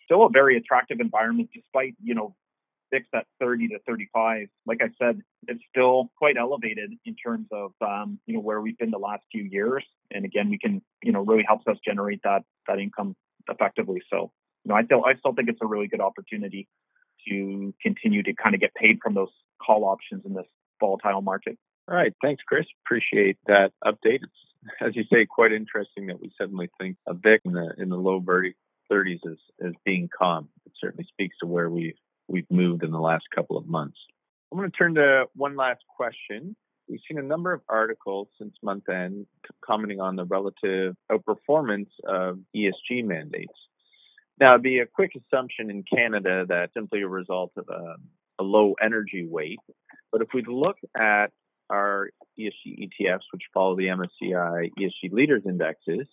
still 0.04 0.24
a 0.24 0.30
very 0.30 0.56
attractive 0.56 1.00
environment 1.00 1.50
despite 1.54 1.94
you 2.02 2.14
know 2.14 2.34
VIX 2.92 3.06
at 3.14 3.26
30 3.38 3.68
to 3.68 3.78
35. 3.86 4.48
Like 4.66 4.80
I 4.82 4.88
said, 4.98 5.20
it's 5.46 5.62
still 5.70 6.10
quite 6.18 6.36
elevated 6.36 6.90
in 7.04 7.14
terms 7.14 7.46
of 7.52 7.72
um, 7.80 8.18
you 8.26 8.34
know 8.34 8.40
where 8.40 8.60
we've 8.60 8.78
been 8.78 8.90
the 8.90 8.98
last 8.98 9.22
few 9.30 9.42
years. 9.44 9.84
And 10.10 10.24
again, 10.24 10.50
we 10.50 10.58
can 10.58 10.82
you 11.02 11.12
know 11.12 11.20
really 11.20 11.44
helps 11.46 11.66
us 11.66 11.76
generate 11.84 12.20
that 12.24 12.42
that 12.68 12.78
income 12.78 13.16
effectively. 13.48 14.00
So 14.10 14.32
you 14.64 14.70
know 14.70 14.74
I 14.76 14.84
still 14.84 15.04
I 15.04 15.14
still 15.16 15.34
think 15.34 15.48
it's 15.48 15.60
a 15.62 15.66
really 15.66 15.88
good 15.88 16.00
opportunity 16.00 16.68
to 17.28 17.74
continue 17.82 18.22
to 18.22 18.32
kind 18.34 18.54
of 18.54 18.60
get 18.60 18.74
paid 18.74 18.98
from 19.02 19.14
those 19.14 19.30
call 19.64 19.84
options 19.84 20.24
in 20.24 20.34
this 20.34 20.46
volatile 20.78 21.22
market. 21.22 21.58
All 21.88 21.96
right, 21.96 22.12
thanks, 22.22 22.42
Chris. 22.46 22.66
Appreciate 22.84 23.36
that 23.46 23.72
update. 23.84 24.20
It's 24.22 24.32
as 24.80 24.94
you 24.94 25.04
say, 25.12 25.26
quite 25.26 25.52
interesting 25.52 26.06
that 26.06 26.20
we 26.20 26.30
suddenly 26.38 26.70
think 26.78 26.96
a 27.06 27.14
VIX 27.14 27.44
in 27.44 27.52
the 27.52 27.74
in 27.78 27.88
the 27.88 27.96
low 27.96 28.20
30s 28.20 29.18
as 29.26 29.38
as 29.64 29.72
being 29.84 30.08
calm. 30.16 30.48
It 30.66 30.72
certainly 30.80 31.06
speaks 31.10 31.36
to 31.40 31.46
where 31.46 31.70
we've 31.70 31.98
we've 32.28 32.50
moved 32.50 32.82
in 32.82 32.90
the 32.90 33.00
last 33.00 33.24
couple 33.34 33.56
of 33.56 33.66
months. 33.66 33.96
I'm 34.52 34.58
going 34.58 34.70
to 34.70 34.76
turn 34.76 34.94
to 34.96 35.24
one 35.34 35.56
last 35.56 35.82
question. 35.96 36.56
We've 36.88 37.00
seen 37.08 37.18
a 37.18 37.22
number 37.22 37.52
of 37.52 37.60
articles 37.68 38.28
since 38.38 38.52
month 38.62 38.88
end 38.88 39.26
commenting 39.64 40.00
on 40.00 40.16
the 40.16 40.24
relative 40.24 40.96
outperformance 41.10 41.90
of 42.04 42.40
ESG 42.54 43.04
mandates. 43.04 43.54
Now, 44.40 44.52
it'd 44.52 44.62
be 44.62 44.78
a 44.78 44.86
quick 44.86 45.12
assumption 45.14 45.70
in 45.70 45.84
Canada 45.84 46.46
that 46.48 46.70
simply 46.74 47.02
a 47.02 47.08
result 47.08 47.52
of 47.58 47.66
a, 47.68 47.96
a 48.40 48.42
low 48.42 48.74
energy 48.82 49.26
weight. 49.28 49.60
But 50.10 50.22
if 50.22 50.28
we 50.32 50.42
look 50.48 50.76
at 50.96 51.26
our 51.68 52.08
ESG 52.38 52.88
ETFs, 52.88 53.28
which 53.32 53.42
follow 53.52 53.76
the 53.76 53.88
MSCI 53.88 54.70
ESG 54.78 55.12
Leaders 55.12 55.42
Indexes, 55.46 56.08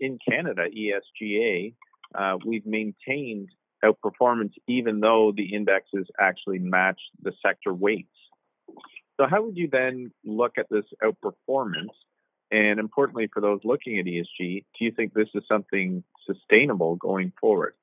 in 0.00 0.18
Canada, 0.28 0.62
ESGA, 0.64 1.74
uh, 2.14 2.38
we've 2.44 2.66
maintained 2.66 3.50
outperformance 3.84 4.52
even 4.66 5.00
though 5.00 5.32
the 5.34 5.54
indexes 5.54 6.06
actually 6.18 6.58
match 6.58 7.00
the 7.22 7.32
sector 7.44 7.72
weights. 7.72 8.08
So, 9.18 9.26
how 9.30 9.42
would 9.42 9.56
you 9.56 9.68
then 9.70 10.10
look 10.24 10.58
at 10.58 10.66
this 10.70 10.84
outperformance? 11.02 11.94
And 12.50 12.80
importantly, 12.80 13.28
for 13.32 13.40
those 13.40 13.60
looking 13.62 13.98
at 13.98 14.06
ESG, 14.06 14.64
do 14.78 14.84
you 14.84 14.90
think 14.90 15.14
this 15.14 15.28
is 15.34 15.44
something 15.46 16.02
sustainable 16.32 16.96
going 16.96 17.32
forward? 17.40 17.74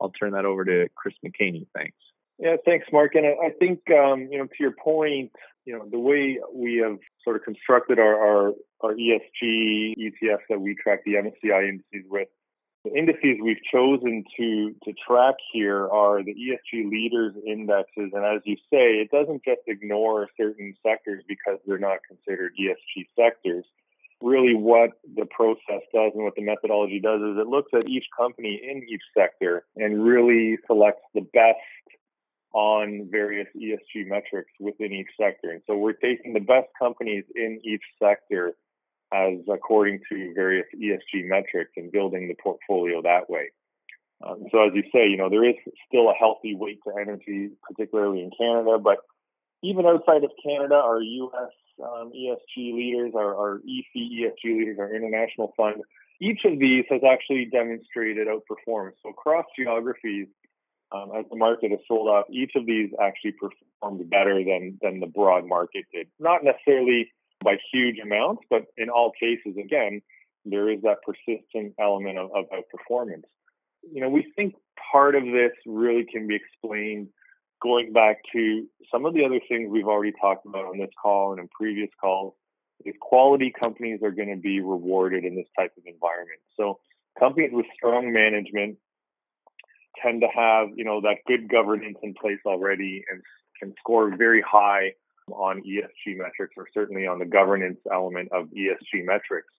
I'll 0.00 0.10
turn 0.10 0.32
that 0.32 0.44
over 0.44 0.64
to 0.64 0.88
Chris 0.94 1.14
McHaney. 1.24 1.66
Thanks. 1.74 1.96
Yeah, 2.38 2.56
thanks, 2.64 2.86
Mark. 2.92 3.14
And 3.14 3.26
I 3.26 3.50
think, 3.58 3.80
um, 3.90 4.28
you 4.30 4.38
know, 4.38 4.46
to 4.46 4.54
your 4.60 4.72
point, 4.72 5.32
you 5.64 5.76
know, 5.76 5.86
the 5.90 5.98
way 5.98 6.38
we 6.54 6.76
have 6.84 6.98
sort 7.24 7.36
of 7.36 7.42
constructed 7.42 7.98
our, 7.98 8.14
our, 8.14 8.52
our 8.80 8.94
ESG 8.94 9.94
ETFs 9.98 10.46
that 10.48 10.60
we 10.60 10.76
track 10.76 11.00
the 11.04 11.14
MSCI 11.14 11.68
indices 11.68 12.08
with 12.08 12.28
the 12.84 12.96
indices 12.96 13.38
we've 13.42 13.62
chosen 13.72 14.24
to 14.36 14.74
to 14.84 14.92
track 15.06 15.34
here 15.52 15.88
are 15.88 16.22
the 16.22 16.34
ESG 16.34 16.88
leaders 16.88 17.34
indexes, 17.46 18.12
and 18.12 18.24
as 18.24 18.40
you 18.44 18.56
say, 18.72 19.00
it 19.00 19.10
doesn't 19.10 19.44
just 19.44 19.62
ignore 19.66 20.28
certain 20.36 20.74
sectors 20.86 21.24
because 21.26 21.58
they're 21.66 21.78
not 21.78 21.98
considered 22.06 22.52
ESG 22.58 23.08
sectors. 23.16 23.64
Really, 24.20 24.54
what 24.54 24.90
the 25.18 25.26
process 25.26 25.82
does 25.92 26.12
and 26.14 26.24
what 26.24 26.34
the 26.36 26.42
methodology 26.42 27.00
does 27.00 27.20
is 27.20 27.36
it 27.38 27.48
looks 27.48 27.70
at 27.74 27.88
each 27.88 28.04
company 28.16 28.60
in 28.62 28.82
each 28.88 29.02
sector 29.16 29.64
and 29.76 30.02
really 30.02 30.58
selects 30.66 31.02
the 31.14 31.20
best 31.20 31.58
on 32.52 33.08
various 33.10 33.48
ESG 33.56 34.06
metrics 34.06 34.50
within 34.58 34.92
each 34.92 35.08
sector. 35.20 35.50
And 35.50 35.60
so 35.66 35.76
we're 35.76 35.92
taking 35.92 36.32
the 36.32 36.40
best 36.40 36.68
companies 36.78 37.24
in 37.34 37.60
each 37.64 37.82
sector 38.02 38.54
as 39.12 39.38
according 39.52 40.00
to 40.10 40.32
various 40.34 40.66
ESG 40.74 41.24
metrics 41.24 41.72
and 41.76 41.90
building 41.90 42.28
the 42.28 42.34
portfolio 42.42 43.02
that 43.02 43.28
way. 43.28 43.50
Um, 44.26 44.44
so 44.50 44.66
as 44.66 44.72
you 44.74 44.82
say, 44.92 45.08
you 45.08 45.16
know, 45.16 45.30
there 45.30 45.48
is 45.48 45.54
still 45.86 46.10
a 46.10 46.14
healthy 46.14 46.54
weight 46.54 46.80
to 46.86 46.92
energy, 47.00 47.50
particularly 47.68 48.20
in 48.22 48.30
Canada, 48.36 48.78
but 48.78 48.98
even 49.62 49.86
outside 49.86 50.24
of 50.24 50.30
Canada, 50.42 50.74
our 50.74 51.00
U.S. 51.00 51.52
Um, 51.82 52.12
ESG 52.16 52.74
leaders, 52.74 53.12
our, 53.14 53.34
our 53.36 53.56
EC 53.58 53.86
ESG 53.94 54.44
leaders, 54.44 54.78
our 54.78 54.94
international 54.94 55.52
fund, 55.56 55.82
each 56.20 56.40
of 56.44 56.58
these 56.58 56.84
has 56.90 57.02
actually 57.08 57.44
demonstrated 57.44 58.26
outperformance. 58.26 58.94
So 59.02 59.10
across 59.10 59.46
geographies, 59.56 60.26
um, 60.90 61.12
as 61.16 61.26
the 61.30 61.36
market 61.36 61.70
has 61.70 61.80
sold 61.86 62.08
off, 62.08 62.26
each 62.30 62.52
of 62.56 62.66
these 62.66 62.90
actually 63.00 63.32
performed 63.32 64.08
better 64.10 64.42
than 64.42 64.78
than 64.80 65.00
the 65.00 65.06
broad 65.06 65.46
market 65.46 65.84
did. 65.92 66.08
Not 66.18 66.42
necessarily 66.42 67.12
by 67.44 67.58
huge 67.72 67.98
amounts, 67.98 68.42
but 68.50 68.66
in 68.76 68.88
all 68.88 69.12
cases, 69.12 69.56
again, 69.62 70.00
there 70.44 70.70
is 70.70 70.80
that 70.82 70.98
persistent 71.02 71.74
element 71.78 72.18
of, 72.18 72.30
of 72.34 72.46
outperformance. 72.50 73.24
You 73.92 74.00
know, 74.00 74.08
we 74.08 74.32
think 74.34 74.54
part 74.90 75.14
of 75.14 75.24
this 75.24 75.52
really 75.66 76.04
can 76.04 76.26
be 76.26 76.36
explained 76.36 77.08
going 77.62 77.92
back 77.92 78.18
to 78.32 78.66
some 78.90 79.04
of 79.04 79.14
the 79.14 79.24
other 79.24 79.40
things 79.48 79.68
we've 79.70 79.86
already 79.86 80.12
talked 80.20 80.46
about 80.46 80.66
on 80.66 80.78
this 80.78 80.90
call 81.00 81.32
and 81.32 81.40
in 81.40 81.48
previous 81.48 81.90
calls. 82.00 82.34
Is 82.84 82.94
quality 83.00 83.52
companies 83.58 84.00
are 84.04 84.12
going 84.12 84.28
to 84.28 84.40
be 84.40 84.60
rewarded 84.60 85.24
in 85.24 85.34
this 85.34 85.48
type 85.58 85.72
of 85.76 85.82
environment. 85.84 86.38
So 86.56 86.78
companies 87.18 87.50
with 87.52 87.66
strong 87.74 88.12
management 88.12 88.78
tend 90.00 90.20
to 90.20 90.28
have, 90.28 90.68
you 90.76 90.84
know, 90.84 91.00
that 91.00 91.16
good 91.26 91.48
governance 91.48 91.98
in 92.04 92.14
place 92.14 92.38
already 92.46 93.04
and 93.10 93.20
can 93.58 93.74
score 93.80 94.16
very 94.16 94.40
high 94.48 94.92
on 95.32 95.60
ESG 95.62 96.16
metrics 96.16 96.54
or 96.56 96.66
certainly 96.72 97.06
on 97.06 97.18
the 97.18 97.26
governance 97.26 97.78
element 97.92 98.30
of 98.32 98.46
ESG 98.46 99.04
metrics. 99.04 99.52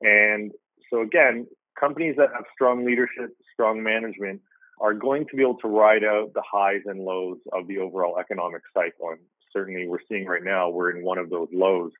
And 0.00 0.52
so 0.90 1.02
again, 1.02 1.46
companies 1.78 2.14
that 2.16 2.30
have 2.34 2.44
strong 2.52 2.84
leadership, 2.84 3.36
strong 3.52 3.82
management 3.82 4.40
are 4.80 4.94
going 4.94 5.26
to 5.30 5.36
be 5.36 5.42
able 5.42 5.58
to 5.58 5.68
ride 5.68 6.04
out 6.04 6.32
the 6.34 6.42
highs 6.42 6.82
and 6.86 7.00
lows 7.00 7.38
of 7.52 7.66
the 7.68 7.78
overall 7.78 8.18
economic 8.18 8.62
cycle. 8.72 9.10
And 9.10 9.20
certainly 9.52 9.86
we're 9.86 9.98
seeing 10.08 10.26
right 10.26 10.42
now 10.42 10.68
we're 10.68 10.96
in 10.96 11.04
one 11.04 11.18
of 11.18 11.30
those 11.30 11.48
lows. 11.52 11.92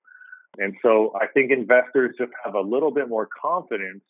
And 0.58 0.74
so 0.82 1.12
I 1.20 1.26
think 1.26 1.50
investors 1.50 2.14
just 2.18 2.32
have 2.44 2.54
a 2.54 2.60
little 2.60 2.90
bit 2.90 3.08
more 3.08 3.28
confidence 3.40 4.02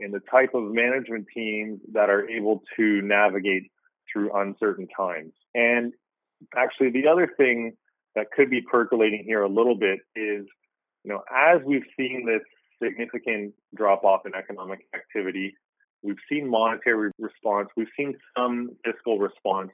in 0.00 0.10
the 0.10 0.20
type 0.30 0.54
of 0.54 0.64
management 0.72 1.26
teams 1.34 1.80
that 1.92 2.10
are 2.10 2.28
able 2.28 2.62
to 2.76 3.02
navigate 3.02 3.70
through 4.12 4.32
uncertain 4.34 4.88
times. 4.96 5.32
And 5.54 5.92
actually, 6.56 6.90
the 6.90 7.06
other 7.08 7.30
thing 7.36 7.76
that 8.14 8.30
could 8.30 8.50
be 8.50 8.60
percolating 8.60 9.24
here 9.26 9.42
a 9.42 9.48
little 9.48 9.76
bit 9.76 10.00
is, 10.16 10.44
you 11.04 11.12
know, 11.12 11.22
as 11.34 11.60
we've 11.64 11.86
seen 11.96 12.26
this 12.26 12.42
significant 12.82 13.54
drop 13.74 14.04
off 14.04 14.26
in 14.26 14.34
economic 14.34 14.80
activity, 14.94 15.54
we've 16.02 16.16
seen 16.28 16.48
monetary 16.48 17.10
response, 17.18 17.68
we've 17.76 17.92
seen 17.96 18.14
some 18.36 18.70
fiscal 18.84 19.18
response, 19.18 19.70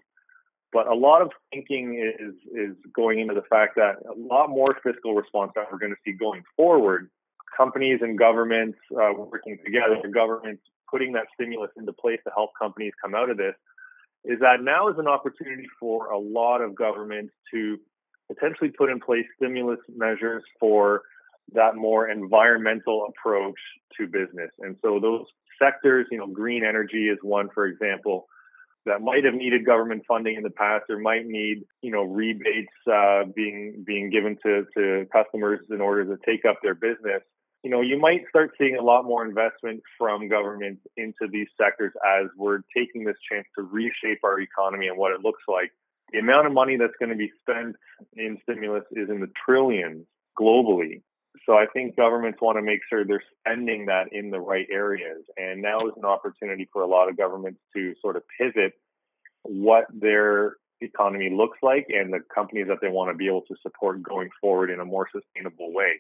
but 0.72 0.86
a 0.86 0.94
lot 0.94 1.22
of 1.22 1.30
thinking 1.52 1.94
is 1.94 2.34
is 2.54 2.76
going 2.94 3.20
into 3.20 3.34
the 3.34 3.42
fact 3.48 3.76
that 3.76 3.96
a 4.08 4.18
lot 4.18 4.48
more 4.48 4.76
fiscal 4.82 5.14
response 5.14 5.52
that 5.54 5.66
we're 5.72 5.78
going 5.78 5.92
to 5.92 5.98
see 6.04 6.12
going 6.12 6.42
forward. 6.56 7.10
Companies 7.56 8.00
and 8.02 8.18
governments 8.18 8.78
uh, 8.92 9.12
working 9.16 9.58
together, 9.64 9.96
governments 10.14 10.62
putting 10.90 11.12
that 11.12 11.26
stimulus 11.34 11.70
into 11.76 11.92
place 11.92 12.20
to 12.24 12.30
help 12.34 12.50
companies 12.60 12.92
come 13.02 13.14
out 13.14 13.30
of 13.30 13.36
this, 13.36 13.54
is 14.24 14.38
that 14.40 14.62
now 14.62 14.88
is 14.88 14.96
an 14.98 15.08
opportunity 15.08 15.66
for 15.80 16.10
a 16.10 16.18
lot 16.18 16.60
of 16.60 16.74
governments 16.74 17.32
to 17.52 17.78
potentially 18.28 18.70
put 18.70 18.90
in 18.90 19.00
place 19.00 19.24
stimulus 19.36 19.80
measures 19.96 20.44
for 20.60 21.02
that 21.54 21.74
more 21.76 22.08
environmental 22.08 23.08
approach 23.08 23.58
to 23.96 24.06
business. 24.06 24.50
And 24.60 24.76
so 24.82 25.00
those 25.00 25.24
sectors, 25.58 26.06
you 26.10 26.18
know, 26.18 26.26
green 26.26 26.64
energy 26.64 27.08
is 27.08 27.18
one, 27.22 27.48
for 27.54 27.66
example, 27.66 28.28
that 28.86 29.02
might 29.02 29.24
have 29.24 29.34
needed 29.34 29.66
government 29.66 30.02
funding 30.08 30.36
in 30.36 30.42
the 30.42 30.50
past 30.50 30.84
or 30.88 30.98
might 30.98 31.26
need, 31.26 31.64
you 31.82 31.90
know, 31.90 32.02
rebates 32.02 32.72
uh, 32.90 33.24
being 33.34 33.84
being 33.86 34.10
given 34.10 34.36
to, 34.44 34.64
to 34.76 35.06
customers 35.12 35.60
in 35.70 35.80
order 35.80 36.04
to 36.04 36.16
take 36.24 36.44
up 36.44 36.56
their 36.62 36.74
business. 36.74 37.22
You 37.62 37.70
know, 37.70 37.80
you 37.80 37.98
might 37.98 38.22
start 38.28 38.52
seeing 38.56 38.76
a 38.76 38.82
lot 38.82 39.04
more 39.04 39.26
investment 39.26 39.82
from 39.98 40.28
governments 40.28 40.80
into 40.96 41.28
these 41.30 41.48
sectors 41.60 41.92
as 42.06 42.28
we're 42.36 42.60
taking 42.76 43.04
this 43.04 43.16
chance 43.30 43.46
to 43.56 43.62
reshape 43.62 44.20
our 44.24 44.40
economy 44.40 44.86
and 44.86 44.96
what 44.96 45.12
it 45.12 45.20
looks 45.22 45.42
like. 45.48 45.72
The 46.12 46.20
amount 46.20 46.46
of 46.46 46.52
money 46.52 46.76
that's 46.76 46.94
going 46.98 47.10
to 47.10 47.16
be 47.16 47.30
spent 47.40 47.76
in 48.16 48.38
stimulus 48.42 48.84
is 48.92 49.10
in 49.10 49.20
the 49.20 49.30
trillions 49.44 50.06
globally. 50.40 51.02
So 51.48 51.54
I 51.54 51.64
think 51.72 51.96
governments 51.96 52.40
want 52.42 52.58
to 52.58 52.62
make 52.62 52.80
sure 52.90 53.06
they're 53.06 53.22
spending 53.40 53.86
that 53.86 54.12
in 54.12 54.30
the 54.30 54.38
right 54.38 54.66
areas. 54.70 55.24
And 55.38 55.62
now 55.62 55.80
is 55.86 55.94
an 55.96 56.04
opportunity 56.04 56.68
for 56.70 56.82
a 56.82 56.86
lot 56.86 57.08
of 57.08 57.16
governments 57.16 57.58
to 57.74 57.94
sort 58.02 58.16
of 58.16 58.22
pivot 58.38 58.74
what 59.44 59.86
their 59.90 60.56
economy 60.82 61.30
looks 61.30 61.56
like 61.62 61.86
and 61.88 62.12
the 62.12 62.20
companies 62.32 62.66
that 62.68 62.78
they 62.82 62.88
want 62.88 63.10
to 63.10 63.16
be 63.16 63.28
able 63.28 63.40
to 63.48 63.54
support 63.62 64.02
going 64.02 64.28
forward 64.42 64.68
in 64.68 64.78
a 64.78 64.84
more 64.84 65.08
sustainable 65.10 65.72
way. 65.72 65.92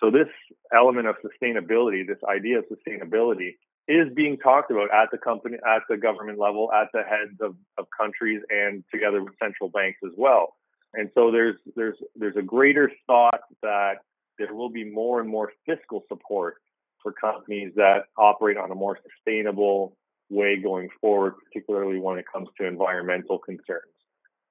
So 0.00 0.10
this 0.10 0.28
element 0.70 1.06
of 1.06 1.16
sustainability, 1.24 2.06
this 2.06 2.18
idea 2.28 2.58
of 2.58 2.66
sustainability 2.66 3.56
is 3.88 4.12
being 4.14 4.36
talked 4.36 4.70
about 4.70 4.92
at 4.92 5.08
the 5.10 5.18
company, 5.18 5.56
at 5.66 5.80
the 5.88 5.96
government 5.96 6.38
level, 6.38 6.70
at 6.72 6.88
the 6.92 7.02
heads 7.02 7.40
of, 7.40 7.56
of 7.78 7.86
countries 7.98 8.42
and 8.50 8.84
together 8.92 9.24
with 9.24 9.32
central 9.42 9.70
banks 9.70 10.00
as 10.04 10.12
well. 10.18 10.56
And 10.92 11.08
so 11.14 11.30
there's 11.30 11.56
there's 11.76 11.96
there's 12.16 12.36
a 12.36 12.42
greater 12.42 12.90
thought 13.06 13.40
that 13.62 13.98
there 14.40 14.54
will 14.54 14.70
be 14.70 14.84
more 14.84 15.20
and 15.20 15.28
more 15.28 15.52
fiscal 15.66 16.02
support 16.08 16.56
for 17.02 17.12
companies 17.12 17.72
that 17.76 18.06
operate 18.18 18.56
on 18.56 18.70
a 18.70 18.74
more 18.74 18.98
sustainable 19.08 19.96
way 20.30 20.56
going 20.56 20.88
forward, 21.00 21.34
particularly 21.44 22.00
when 22.00 22.18
it 22.18 22.24
comes 22.32 22.48
to 22.58 22.66
environmental 22.66 23.38
concerns. 23.38 23.92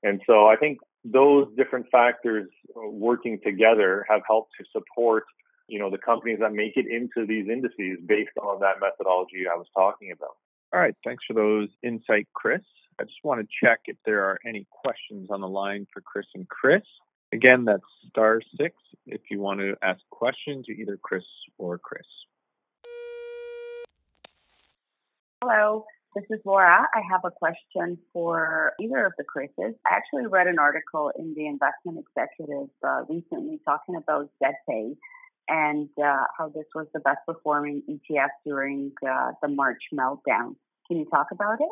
And 0.03 0.21
so 0.25 0.47
I 0.47 0.55
think 0.55 0.79
those 1.03 1.47
different 1.57 1.87
factors 1.91 2.47
uh, 2.75 2.87
working 2.89 3.39
together 3.43 4.05
have 4.09 4.21
helped 4.27 4.51
to 4.59 4.65
support 4.71 5.23
you 5.67 5.79
know 5.79 5.89
the 5.89 5.97
companies 5.97 6.39
that 6.39 6.51
make 6.51 6.73
it 6.75 6.87
into 6.87 7.27
these 7.27 7.47
indices 7.47 7.99
based 8.05 8.35
on 8.41 8.59
that 8.59 8.79
methodology 8.81 9.45
I 9.51 9.55
was 9.55 9.67
talking 9.75 10.11
about. 10.11 10.35
All 10.73 10.79
right, 10.79 10.95
thanks 11.03 11.23
for 11.27 11.33
those 11.33 11.69
insight, 11.83 12.27
Chris. 12.33 12.61
I 12.99 13.03
just 13.03 13.23
want 13.23 13.41
to 13.41 13.47
check 13.63 13.81
if 13.85 13.97
there 14.05 14.23
are 14.25 14.39
any 14.45 14.67
questions 14.83 15.29
on 15.31 15.41
the 15.41 15.47
line 15.47 15.87
for 15.93 16.01
Chris 16.01 16.25
and 16.35 16.47
Chris. 16.49 16.83
Again, 17.31 17.65
that's 17.65 17.83
star 18.09 18.41
six 18.57 18.75
if 19.05 19.21
you 19.29 19.39
want 19.39 19.59
to 19.59 19.75
ask 19.81 20.01
questions 20.09 20.65
to 20.65 20.71
either 20.73 20.97
Chris 21.01 21.23
or 21.57 21.77
Chris. 21.77 22.05
Hello, 25.41 25.85
this 26.15 26.25
is 26.31 26.39
Laura. 26.43 26.87
I 26.93 27.01
have 27.11 27.21
a 27.23 27.31
question 27.31 27.97
for 28.11 28.73
either 28.79 29.05
of 29.05 29.13
the 29.17 29.23
Chris's. 29.23 29.75
I 29.85 29.95
actually 29.95 30.25
read 30.25 30.47
an 30.47 30.59
article 30.59 31.11
in 31.17 31.33
the 31.35 31.45
Investment 31.45 31.99
Executive 31.99 32.69
uh, 32.85 33.03
recently 33.07 33.59
talking 33.65 33.95
about 33.95 34.29
ZedPay 34.43 34.95
and 35.47 35.89
uh, 36.03 36.25
how 36.37 36.49
this 36.49 36.65
was 36.73 36.87
the 36.93 36.99
best 36.99 37.19
performing 37.25 37.83
ETF 37.89 38.29
during 38.45 38.91
uh, 39.07 39.31
the 39.41 39.47
March 39.47 39.81
meltdown. 39.93 40.55
Can 40.87 40.97
you 40.97 41.05
talk 41.05 41.27
about 41.31 41.61
it? 41.61 41.69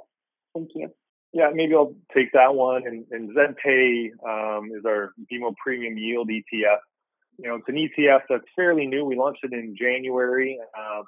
Thank 0.54 0.70
you. 0.76 0.92
Yeah, 1.38 1.52
maybe 1.54 1.76
I'll 1.76 1.94
take 2.16 2.32
that 2.34 2.56
one. 2.56 2.88
And, 2.88 3.06
and 3.12 3.30
ZedPay 3.30 4.10
um, 4.28 4.72
is 4.76 4.84
our 4.88 5.14
BMO 5.32 5.54
Premium 5.64 5.96
Yield 5.96 6.30
ETF. 6.30 6.80
You 7.38 7.50
know, 7.50 7.56
it's 7.58 7.68
an 7.68 7.76
ETF 7.76 8.22
that's 8.28 8.44
fairly 8.56 8.88
new. 8.88 9.06
We 9.06 9.16
launched 9.16 9.44
it 9.44 9.54
in 9.54 9.76
January. 9.80 10.58
Uh, 10.76 11.04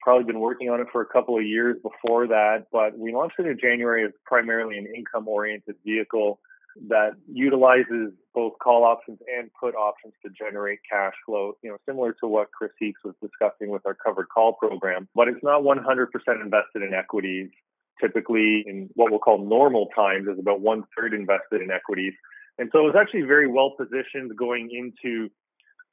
probably 0.00 0.24
been 0.24 0.40
working 0.40 0.68
on 0.68 0.80
it 0.80 0.88
for 0.90 1.00
a 1.00 1.06
couple 1.06 1.38
of 1.38 1.44
years 1.44 1.76
before 1.80 2.26
that, 2.26 2.66
but 2.72 2.98
we 2.98 3.14
launched 3.14 3.36
it 3.38 3.46
in 3.46 3.56
January 3.56 4.04
as 4.04 4.10
primarily 4.26 4.78
an 4.78 4.92
income-oriented 4.96 5.76
vehicle 5.86 6.40
that 6.88 7.12
utilizes 7.32 8.10
both 8.34 8.54
call 8.60 8.82
options 8.82 9.20
and 9.38 9.48
put 9.60 9.76
options 9.76 10.14
to 10.26 10.30
generate 10.36 10.80
cash 10.90 11.12
flow, 11.24 11.52
you 11.62 11.70
know, 11.70 11.76
similar 11.86 12.12
to 12.14 12.26
what 12.26 12.50
Chris 12.50 12.72
Heakes 12.80 13.02
was 13.04 13.14
discussing 13.22 13.70
with 13.70 13.86
our 13.86 13.94
covered 13.94 14.26
call 14.28 14.54
program. 14.54 15.06
But 15.14 15.28
it's 15.28 15.44
not 15.44 15.62
100% 15.62 16.08
invested 16.42 16.82
in 16.82 16.94
equities 16.94 17.50
typically 18.00 18.64
in 18.66 18.90
what 18.94 19.10
we'll 19.10 19.20
call 19.20 19.44
normal 19.44 19.88
times 19.94 20.28
is 20.28 20.38
about 20.38 20.60
one 20.60 20.84
third 20.96 21.14
invested 21.14 21.60
in 21.62 21.70
equities. 21.70 22.14
And 22.58 22.70
so 22.72 22.80
it 22.80 22.82
was 22.82 22.96
actually 22.98 23.22
very 23.22 23.48
well 23.48 23.74
positioned 23.78 24.36
going 24.36 24.70
into 24.70 25.30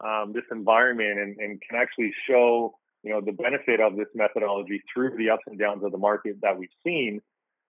um, 0.05 0.33
this 0.33 0.43
environment 0.51 1.19
and, 1.19 1.37
and, 1.37 1.61
can 1.61 1.79
actually 1.79 2.13
show 2.27 2.73
you 3.03 3.11
know 3.11 3.21
the 3.21 3.31
benefit 3.31 3.81
of 3.81 3.95
this 3.97 4.07
methodology 4.13 4.81
through 4.93 5.17
the 5.17 5.29
ups 5.29 5.43
and 5.47 5.59
downs 5.59 5.83
of 5.83 5.91
the 5.91 5.97
market 5.97 6.37
that 6.41 6.57
we've 6.57 6.69
seen 6.85 7.21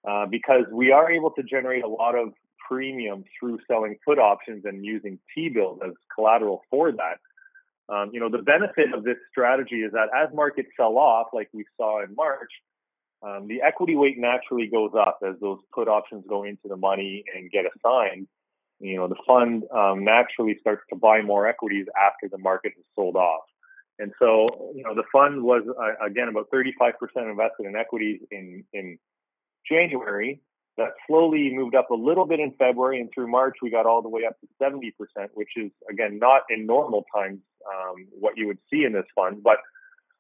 uh, 0.09 0.27
because 0.27 0.65
we 0.73 0.93
are 0.93 1.11
able 1.11 1.31
to 1.33 1.43
generate 1.43 1.85
a 1.85 1.89
lot 1.89 2.15
of 2.15 2.33
premium 2.69 3.25
through 3.39 3.59
selling 3.67 3.97
put 4.07 4.19
options 4.19 4.65
and 4.65 4.85
using 4.85 5.19
T-bills 5.35 5.81
as 5.85 5.93
collateral 6.15 6.63
for 6.71 6.93
that. 6.93 7.19
Um, 7.93 8.11
you 8.13 8.21
know, 8.21 8.31
the 8.31 8.43
benefit 8.43 8.95
of 8.95 9.03
this 9.03 9.17
strategy 9.31 9.83
is 9.83 9.93
that 9.93 10.09
as 10.17 10.33
markets 10.33 10.69
sell 10.77 10.97
off, 10.97 11.29
like 11.33 11.49
we 11.53 11.65
saw 11.77 12.05
in 12.05 12.15
March, 12.15 12.51
um, 13.23 13.49
the 13.49 13.63
equity 13.63 13.97
weight 13.97 14.19
naturally 14.19 14.67
goes 14.67 14.93
up 14.99 15.19
as 15.27 15.35
those 15.41 15.59
put 15.75 15.89
options 15.89 16.25
go 16.29 16.45
into 16.45 16.69
the 16.69 16.77
money 16.77 17.25
and 17.35 17.51
get 17.51 17.65
assigned. 17.67 18.27
You 18.79 18.97
know, 18.97 19.09
the 19.09 19.17
fund 19.27 19.65
um, 19.75 20.05
naturally 20.05 20.57
starts 20.61 20.83
to 20.91 20.97
buy 20.97 21.21
more 21.21 21.47
equities 21.47 21.87
after 22.01 22.29
the 22.31 22.39
market 22.39 22.73
has 22.77 22.85
sold 22.95 23.17
off. 23.17 23.43
And 23.99 24.13
so, 24.19 24.73
you 24.75 24.83
know, 24.83 24.95
the 24.95 25.03
fund 25.13 25.43
was 25.43 25.63
uh, 25.69 26.05
again 26.05 26.29
about 26.29 26.49
35% 26.51 26.93
invested 27.31 27.67
in 27.67 27.77
equities 27.77 28.21
in 28.31 28.65
in 28.73 28.99
January. 29.71 30.41
That 30.79 30.93
slowly 31.07 31.51
moved 31.53 31.75
up 31.75 31.91
a 31.91 31.95
little 31.95 32.25
bit 32.25 32.41
in 32.41 32.53
February, 32.53 33.01
and 33.01 33.11
through 33.13 33.31
March 33.31 33.57
we 33.61 33.71
got 33.71 33.85
all 33.85 34.01
the 34.01 34.09
way 34.09 34.23
up 34.25 34.37
to 34.41 34.47
70%, 34.63 34.93
which 35.35 35.51
is 35.57 35.71
again 35.91 36.19
not 36.19 36.45
in 36.49 36.65
normal 36.65 37.05
times 37.15 37.41
um, 37.69 38.07
what 38.19 38.39
you 38.39 38.47
would 38.47 38.59
see 38.73 38.85
in 38.85 38.95
this 38.95 39.05
fund, 39.15 39.43
but 39.43 39.59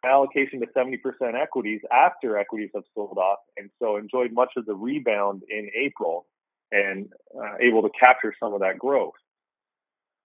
allocation 0.04 0.60
to 0.60 0.66
70% 0.66 0.98
equities 1.40 1.80
after 1.92 2.38
equities 2.38 2.70
have 2.74 2.84
sold 2.94 3.18
off, 3.18 3.38
and 3.56 3.70
so 3.78 3.96
enjoyed 3.96 4.32
much 4.32 4.52
of 4.56 4.66
the 4.66 4.74
rebound 4.74 5.42
in 5.48 5.70
April 5.76 6.26
and 6.72 7.08
uh, 7.36 7.56
able 7.60 7.82
to 7.82 7.90
capture 7.98 8.34
some 8.38 8.54
of 8.54 8.60
that 8.60 8.78
growth. 8.78 9.14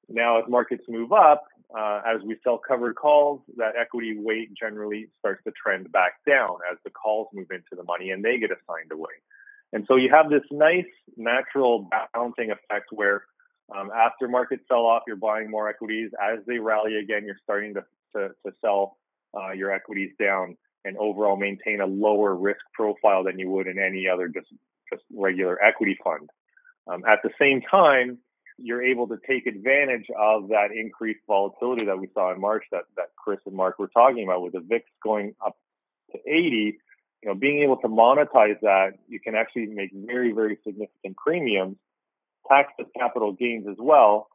Now, 0.08 0.40
as 0.40 0.46
markets 0.48 0.84
move 0.88 1.12
up, 1.12 1.46
uh, 1.76 2.02
as 2.06 2.22
we 2.24 2.38
sell 2.44 2.60
covered 2.60 2.96
calls, 2.96 3.42
that 3.58 3.76
equity 3.80 4.16
weight 4.18 4.50
generally 4.54 5.08
starts 5.20 5.44
to 5.46 5.52
trend 5.52 5.92
back 5.92 6.14
down 6.28 6.58
as 6.72 6.78
the 6.84 6.92
calls 6.92 7.28
move 7.34 7.48
into 7.50 7.76
the 7.76 7.84
money 7.84 8.12
and 8.12 8.24
they 8.24 8.38
get 8.38 8.52
assigned 8.52 8.92
away. 8.92 9.14
And 9.74 9.84
so 9.88 9.96
you 9.96 10.10
have 10.12 10.30
this 10.30 10.44
nice 10.52 10.86
natural 11.18 11.90
balancing 12.14 12.52
effect 12.52 12.90
where 12.92 13.26
um, 13.76 13.90
after 13.96 14.28
markets 14.28 14.64
sell 14.68 14.86
off, 14.86 15.04
you're 15.08 15.16
buying 15.16 15.50
more 15.50 15.68
equities. 15.68 16.12
As 16.22 16.40
they 16.46 16.60
rally 16.60 16.98
again, 16.98 17.26
you're 17.26 17.40
starting 17.44 17.74
to, 17.74 17.84
to, 18.16 18.30
to 18.46 18.54
sell 18.62 18.98
uh, 19.36 19.52
your 19.52 19.72
equities 19.72 20.12
down 20.20 20.58
and 20.84 20.98
overall 20.98 21.36
maintain 21.36 21.82
a 21.82 21.86
lower 21.86 22.36
risk 22.36 22.60
profile 22.74 23.24
than 23.24 23.40
you 23.40 23.50
would 23.50 23.68
in 23.68 23.80
any 23.80 24.08
other 24.08 24.28
just, 24.28 24.48
just 24.92 25.04
regular 25.14 25.62
equity 25.64 25.98
fund. 26.04 26.30
Um, 26.88 27.04
at 27.08 27.20
the 27.24 27.32
same 27.40 27.62
time, 27.62 28.20
you're 28.58 28.84
able 28.84 29.08
to 29.08 29.18
take 29.28 29.48
advantage 29.48 30.06
of 30.18 30.50
that 30.50 30.70
increased 30.74 31.22
volatility 31.28 31.86
that 31.86 31.98
we 31.98 32.08
saw 32.14 32.34
in 32.34 32.40
March 32.40 32.64
that, 32.72 32.84
that 32.96 33.08
Chris 33.18 33.40
and 33.46 33.56
Mark 33.56 33.80
were 33.80 33.88
talking 33.88 34.24
about 34.24 34.42
with 34.42 34.54
the 34.54 34.62
VIX 34.62 34.86
going 35.04 35.36
up 35.46 35.58
to 36.12 36.20
80 36.26 36.78
you 37.26 37.32
know, 37.32 37.40
being 37.40 37.64
able 37.64 37.78
to 37.78 37.88
monetize 37.88 38.60
that, 38.62 38.92
you 39.08 39.20
can 39.20 39.34
actually 39.34 39.66
make 39.66 39.90
very, 39.92 40.32
very 40.32 40.60
significant 40.64 41.18
premiums, 41.18 41.76
tax 42.48 42.72
as 42.80 42.86
capital 42.96 43.32
gains 43.34 43.66
as 43.68 43.78
well. 43.80 44.28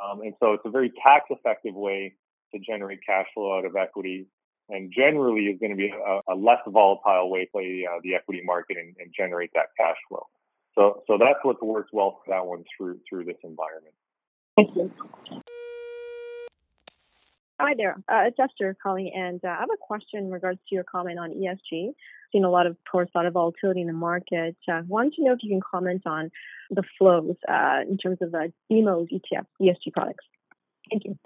Um, 0.00 0.22
and 0.22 0.34
so 0.40 0.54
it's 0.54 0.64
a 0.66 0.70
very 0.70 0.90
tax 0.90 1.26
effective 1.30 1.74
way 1.74 2.14
to 2.52 2.58
generate 2.58 2.98
cash 3.06 3.26
flow 3.32 3.56
out 3.56 3.64
of 3.64 3.76
equity 3.76 4.26
and 4.72 4.92
generally 4.94 5.42
is 5.42 5.60
going 5.60 5.70
to 5.70 5.76
be 5.76 5.88
a, 5.88 6.32
a 6.32 6.34
less 6.34 6.58
volatile 6.66 7.30
way 7.30 7.44
to 7.44 7.50
play 7.52 7.86
uh, 7.88 8.00
the 8.02 8.14
equity 8.14 8.40
market 8.44 8.76
and, 8.78 8.96
and, 8.98 9.12
generate 9.16 9.50
that 9.54 9.66
cash 9.76 9.96
flow. 10.08 10.26
So, 10.74 11.02
so 11.06 11.18
that's 11.18 11.38
what 11.42 11.64
works 11.64 11.90
well 11.92 12.20
for 12.24 12.34
that 12.34 12.46
one 12.46 12.64
through 12.76 13.00
through 13.08 13.26
this 13.26 13.36
environment. 13.44 13.94
Thank 14.56 14.74
you. 14.74 14.90
Hi 17.60 17.74
there, 17.76 17.96
uh, 18.08 18.26
it's 18.26 18.38
Esther 18.40 18.76
calling, 18.82 19.12
and 19.14 19.40
uh, 19.44 19.48
I 19.48 19.60
have 19.60 19.68
a 19.72 19.76
question 19.80 20.24
in 20.24 20.30
regards 20.32 20.58
to 20.68 20.74
your 20.74 20.82
comment 20.82 21.18
on 21.20 21.30
ESG. 21.30 21.92
Seen 22.32 22.44
a 22.44 22.50
lot 22.50 22.66
of, 22.66 22.72
of 22.72 22.78
course, 22.90 23.08
a 23.14 23.18
lot 23.18 23.26
of 23.26 23.34
volatility 23.34 23.82
in 23.82 23.86
the 23.86 23.92
market. 23.92 24.56
Uh, 24.66 24.80
wanted 24.88 25.12
to 25.14 25.22
know 25.22 25.32
if 25.32 25.40
you 25.42 25.50
can 25.50 25.60
comment 25.60 26.02
on 26.04 26.30
the 26.70 26.82
flows 26.98 27.36
uh, 27.48 27.80
in 27.88 27.98
terms 27.98 28.18
of 28.20 28.34
uh, 28.34 28.48
BMO's 28.70 29.10
ETF 29.10 29.46
ESG 29.60 29.92
products. 29.92 30.24
Thank 30.90 31.04
you. 31.04 31.16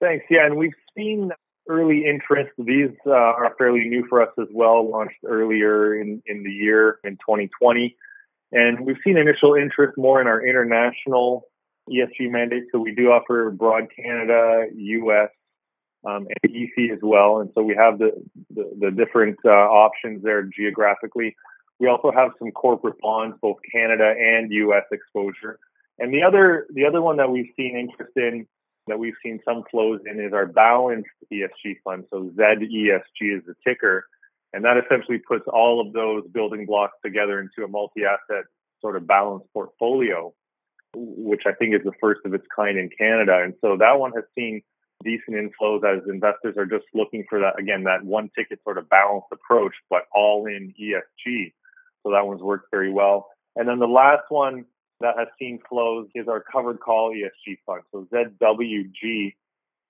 Thanks. 0.00 0.24
Yeah, 0.30 0.46
and 0.46 0.56
we've 0.56 0.72
seen 0.96 1.32
early 1.68 2.04
interest. 2.06 2.50
These 2.58 2.90
uh, 3.06 3.10
are 3.10 3.54
fairly 3.56 3.88
new 3.88 4.06
for 4.08 4.22
us 4.22 4.30
as 4.40 4.48
well, 4.52 4.88
launched 4.90 5.16
earlier 5.26 6.00
in, 6.00 6.22
in 6.26 6.42
the 6.42 6.50
year 6.50 6.98
in 7.04 7.12
2020. 7.12 7.96
And 8.52 8.86
we've 8.86 8.96
seen 9.04 9.16
initial 9.16 9.54
interest 9.54 9.96
more 9.96 10.20
in 10.20 10.26
our 10.26 10.46
international 10.46 11.48
ESG 11.90 12.30
mandate. 12.30 12.64
So 12.72 12.78
we 12.78 12.94
do 12.94 13.08
offer 13.08 13.50
broad 13.50 13.88
Canada, 13.94 14.66
US, 14.74 15.30
um, 16.06 16.26
and 16.28 16.54
EC 16.54 16.90
as 16.92 16.98
well. 17.02 17.40
And 17.40 17.50
so 17.54 17.62
we 17.62 17.74
have 17.74 17.98
the, 17.98 18.12
the, 18.54 18.70
the 18.78 18.90
different 18.90 19.38
uh, 19.44 19.50
options 19.50 20.22
there 20.22 20.42
geographically. 20.42 21.34
We 21.80 21.88
also 21.88 22.12
have 22.12 22.30
some 22.38 22.50
corporate 22.52 23.00
bonds, 23.00 23.36
both 23.42 23.56
Canada 23.72 24.14
and 24.16 24.52
US 24.52 24.84
exposure. 24.92 25.58
And 25.98 26.12
the 26.12 26.22
other 26.22 26.66
the 26.72 26.86
other 26.86 27.00
one 27.00 27.18
that 27.18 27.30
we've 27.30 27.52
seen 27.56 27.76
interest 27.78 28.16
in 28.16 28.46
that 28.86 28.98
we've 28.98 29.14
seen 29.22 29.40
some 29.44 29.64
flows 29.70 30.00
in 30.10 30.20
is 30.20 30.32
our 30.32 30.46
balanced 30.46 31.08
ESG 31.32 31.76
fund. 31.84 32.04
So 32.10 32.30
ZESG 32.36 33.36
is 33.36 33.42
the 33.46 33.54
ticker. 33.66 34.06
And 34.52 34.64
that 34.64 34.76
essentially 34.76 35.18
puts 35.18 35.44
all 35.52 35.80
of 35.80 35.92
those 35.92 36.22
building 36.32 36.66
blocks 36.66 36.96
together 37.04 37.40
into 37.40 37.64
a 37.64 37.68
multi 37.68 38.02
asset 38.04 38.44
sort 38.80 38.96
of 38.96 39.06
balanced 39.06 39.46
portfolio, 39.52 40.32
which 40.94 41.42
I 41.46 41.52
think 41.52 41.74
is 41.74 41.80
the 41.84 41.92
first 42.00 42.20
of 42.24 42.34
its 42.34 42.46
kind 42.54 42.78
in 42.78 42.88
Canada. 42.96 43.40
And 43.42 43.54
so 43.60 43.76
that 43.78 43.98
one 43.98 44.12
has 44.12 44.24
seen 44.34 44.62
decent 45.02 45.36
inflows 45.36 45.82
as 45.84 46.08
investors 46.08 46.56
are 46.56 46.66
just 46.66 46.84
looking 46.94 47.24
for 47.28 47.40
that, 47.40 47.58
again, 47.58 47.84
that 47.84 48.04
one 48.04 48.30
ticket 48.36 48.60
sort 48.62 48.78
of 48.78 48.88
balanced 48.88 49.26
approach, 49.32 49.74
but 49.90 50.02
all 50.14 50.46
in 50.46 50.72
ESG. 50.80 51.52
So 52.02 52.12
that 52.12 52.26
one's 52.26 52.42
worked 52.42 52.70
very 52.70 52.92
well. 52.92 53.28
And 53.56 53.68
then 53.68 53.78
the 53.78 53.86
last 53.86 54.24
one 54.28 54.66
that 55.04 55.18
has 55.18 55.28
seen 55.38 55.60
flows 55.68 56.08
is 56.14 56.28
our 56.28 56.40
covered 56.40 56.80
call 56.80 57.12
ESG 57.12 57.58
fund. 57.66 57.82
So 57.92 58.08
ZWG 58.12 59.34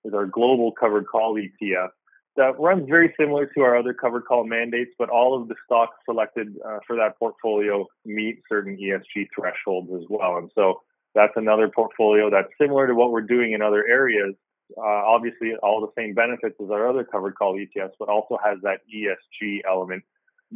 is 0.03 0.13
our 0.13 0.25
global 0.25 0.71
covered 0.71 1.07
call 1.07 1.35
ETF 1.35 1.89
that 2.37 2.59
runs 2.59 2.87
very 2.89 3.13
similar 3.19 3.45
to 3.45 3.61
our 3.61 3.77
other 3.77 3.93
covered 3.93 4.25
call 4.25 4.45
mandates, 4.45 4.91
but 4.99 5.09
all 5.09 5.39
of 5.39 5.47
the 5.47 5.55
stocks 5.65 5.95
selected 6.05 6.55
uh, 6.67 6.79
for 6.85 6.95
that 6.97 7.17
portfolio 7.17 7.85
meet 8.05 8.41
certain 8.49 8.77
ESG 8.77 9.27
thresholds 9.33 9.89
as 9.95 10.05
well. 10.09 10.37
And 10.37 10.51
so 10.53 10.81
that's 11.13 11.33
another 11.37 11.69
portfolio 11.69 12.29
that's 12.29 12.51
similar 12.59 12.87
to 12.87 12.95
what 12.95 13.11
we're 13.11 13.21
doing 13.21 13.53
in 13.53 13.61
other 13.61 13.85
areas. 13.87 14.35
Uh, 14.77 14.81
obviously, 14.81 15.53
all 15.63 15.79
the 15.79 16.01
same 16.01 16.13
benefits 16.13 16.55
as 16.61 16.69
our 16.71 16.89
other 16.89 17.05
covered 17.05 17.35
call 17.35 17.55
ETFs, 17.55 17.93
but 17.99 18.09
also 18.09 18.37
has 18.43 18.57
that 18.63 18.79
ESG 18.93 19.59
element 19.67 20.03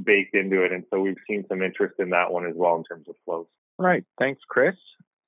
baked 0.04 0.36
into 0.36 0.64
it. 0.64 0.74
And 0.74 0.84
so 0.92 1.00
we've 1.00 1.16
seen 1.28 1.46
some 1.48 1.62
interest 1.62 1.96
in 2.00 2.10
that 2.10 2.32
one 2.32 2.46
as 2.46 2.56
well 2.56 2.76
in 2.76 2.84
terms 2.84 3.08
of 3.08 3.16
flows. 3.24 3.46
All 3.80 3.86
right. 3.86 4.04
Thanks, 4.20 4.42
Chris. 4.48 4.76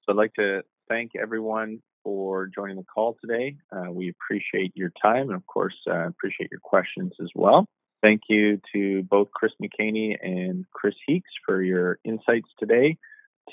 So 0.04 0.12
I'd 0.12 0.18
like 0.18 0.34
to 0.34 0.64
thank 0.90 1.12
everyone 1.16 1.82
for 2.04 2.48
joining 2.48 2.76
the 2.76 2.84
call 2.84 3.16
today. 3.22 3.56
Uh, 3.72 3.90
we 3.92 4.10
appreciate 4.10 4.74
your 4.76 4.92
time 5.02 5.30
and, 5.30 5.36
of 5.36 5.46
course, 5.48 5.76
uh, 5.90 6.08
appreciate 6.08 6.50
your 6.52 6.60
questions 6.60 7.14
as 7.22 7.30
well. 7.34 7.66
Thank 8.02 8.24
you 8.28 8.60
to 8.74 9.04
both 9.04 9.30
Chris 9.34 9.54
McHaney 9.64 10.18
and 10.22 10.66
Chris 10.74 10.96
Heakes 11.08 11.30
for 11.46 11.62
your 11.62 12.00
insights 12.04 12.50
today, 12.60 12.98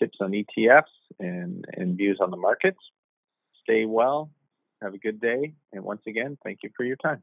tips 0.00 0.18
on 0.20 0.32
ETFs, 0.32 0.82
and, 1.20 1.64
and 1.74 1.96
views 1.96 2.18
on 2.20 2.32
the 2.32 2.36
markets. 2.36 2.78
Stay 3.62 3.84
well. 3.84 4.30
Have 4.82 4.94
a 4.94 4.98
good 4.98 5.20
day. 5.20 5.52
And 5.72 5.84
once 5.84 6.02
again, 6.08 6.38
thank 6.42 6.60
you 6.64 6.70
for 6.76 6.84
your 6.84 6.96
time. 6.96 7.22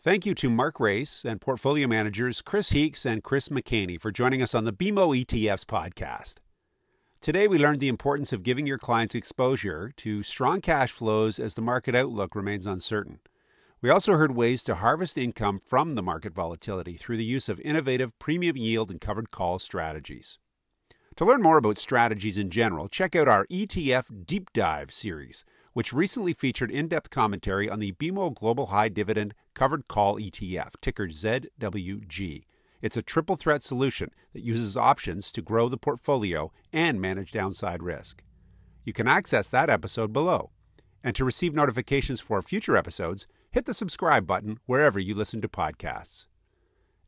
Thank 0.00 0.24
you 0.24 0.34
to 0.36 0.48
Mark 0.48 0.80
Raes 0.80 1.24
and 1.26 1.38
portfolio 1.38 1.86
managers 1.86 2.40
Chris 2.40 2.70
Heakes 2.70 3.04
and 3.04 3.22
Chris 3.22 3.50
McHaney 3.50 4.00
for 4.00 4.10
joining 4.10 4.40
us 4.40 4.54
on 4.54 4.64
the 4.64 4.72
BMO 4.72 5.24
ETFs 5.24 5.66
podcast. 5.66 6.36
Today, 7.20 7.48
we 7.48 7.58
learned 7.58 7.80
the 7.80 7.88
importance 7.88 8.32
of 8.32 8.44
giving 8.44 8.64
your 8.64 8.78
clients 8.78 9.14
exposure 9.14 9.90
to 9.96 10.22
strong 10.22 10.60
cash 10.60 10.92
flows 10.92 11.40
as 11.40 11.54
the 11.54 11.60
market 11.60 11.96
outlook 11.96 12.36
remains 12.36 12.64
uncertain. 12.64 13.18
We 13.82 13.90
also 13.90 14.14
heard 14.14 14.36
ways 14.36 14.62
to 14.64 14.76
harvest 14.76 15.18
income 15.18 15.58
from 15.58 15.96
the 15.96 16.02
market 16.02 16.32
volatility 16.32 16.96
through 16.96 17.16
the 17.16 17.24
use 17.24 17.48
of 17.48 17.58
innovative 17.60 18.16
premium 18.20 18.56
yield 18.56 18.88
and 18.88 19.00
covered 19.00 19.32
call 19.32 19.58
strategies. 19.58 20.38
To 21.16 21.24
learn 21.24 21.42
more 21.42 21.58
about 21.58 21.78
strategies 21.78 22.38
in 22.38 22.50
general, 22.50 22.88
check 22.88 23.16
out 23.16 23.26
our 23.26 23.46
ETF 23.46 24.24
Deep 24.24 24.52
Dive 24.52 24.92
series, 24.92 25.44
which 25.72 25.92
recently 25.92 26.32
featured 26.32 26.70
in 26.70 26.86
depth 26.86 27.10
commentary 27.10 27.68
on 27.68 27.80
the 27.80 27.92
BMO 27.92 28.32
Global 28.32 28.66
High 28.66 28.88
Dividend 28.88 29.34
Covered 29.54 29.88
Call 29.88 30.20
ETF, 30.20 30.74
ticker 30.80 31.08
ZWG. 31.08 32.44
It's 32.80 32.96
a 32.96 33.02
triple 33.02 33.36
threat 33.36 33.62
solution 33.62 34.10
that 34.32 34.44
uses 34.44 34.76
options 34.76 35.32
to 35.32 35.42
grow 35.42 35.68
the 35.68 35.76
portfolio 35.76 36.52
and 36.72 37.00
manage 37.00 37.32
downside 37.32 37.82
risk. 37.82 38.22
You 38.84 38.92
can 38.92 39.08
access 39.08 39.50
that 39.50 39.68
episode 39.68 40.12
below. 40.12 40.50
And 41.02 41.14
to 41.16 41.24
receive 41.24 41.54
notifications 41.54 42.20
for 42.20 42.40
future 42.42 42.76
episodes, 42.76 43.26
hit 43.50 43.66
the 43.66 43.74
subscribe 43.74 44.26
button 44.26 44.58
wherever 44.66 44.98
you 44.98 45.14
listen 45.14 45.40
to 45.42 45.48
podcasts. 45.48 46.26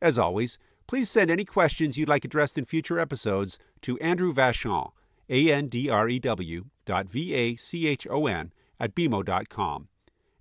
As 0.01 0.17
always, 0.17 0.57
please 0.87 1.09
send 1.09 1.31
any 1.31 1.45
questions 1.45 1.97
you'd 1.97 2.09
like 2.09 2.25
addressed 2.25 2.57
in 2.57 2.65
future 2.65 2.99
episodes 2.99 3.57
to 3.81 3.97
Andrew 3.99 4.33
Vachon, 4.33 4.91
A-N-D-R-E-W 5.29 6.65
dot 6.85 7.09
V-A-C-H-O-N 7.09 8.53
at 8.79 8.95
BMO.com. 8.95 9.87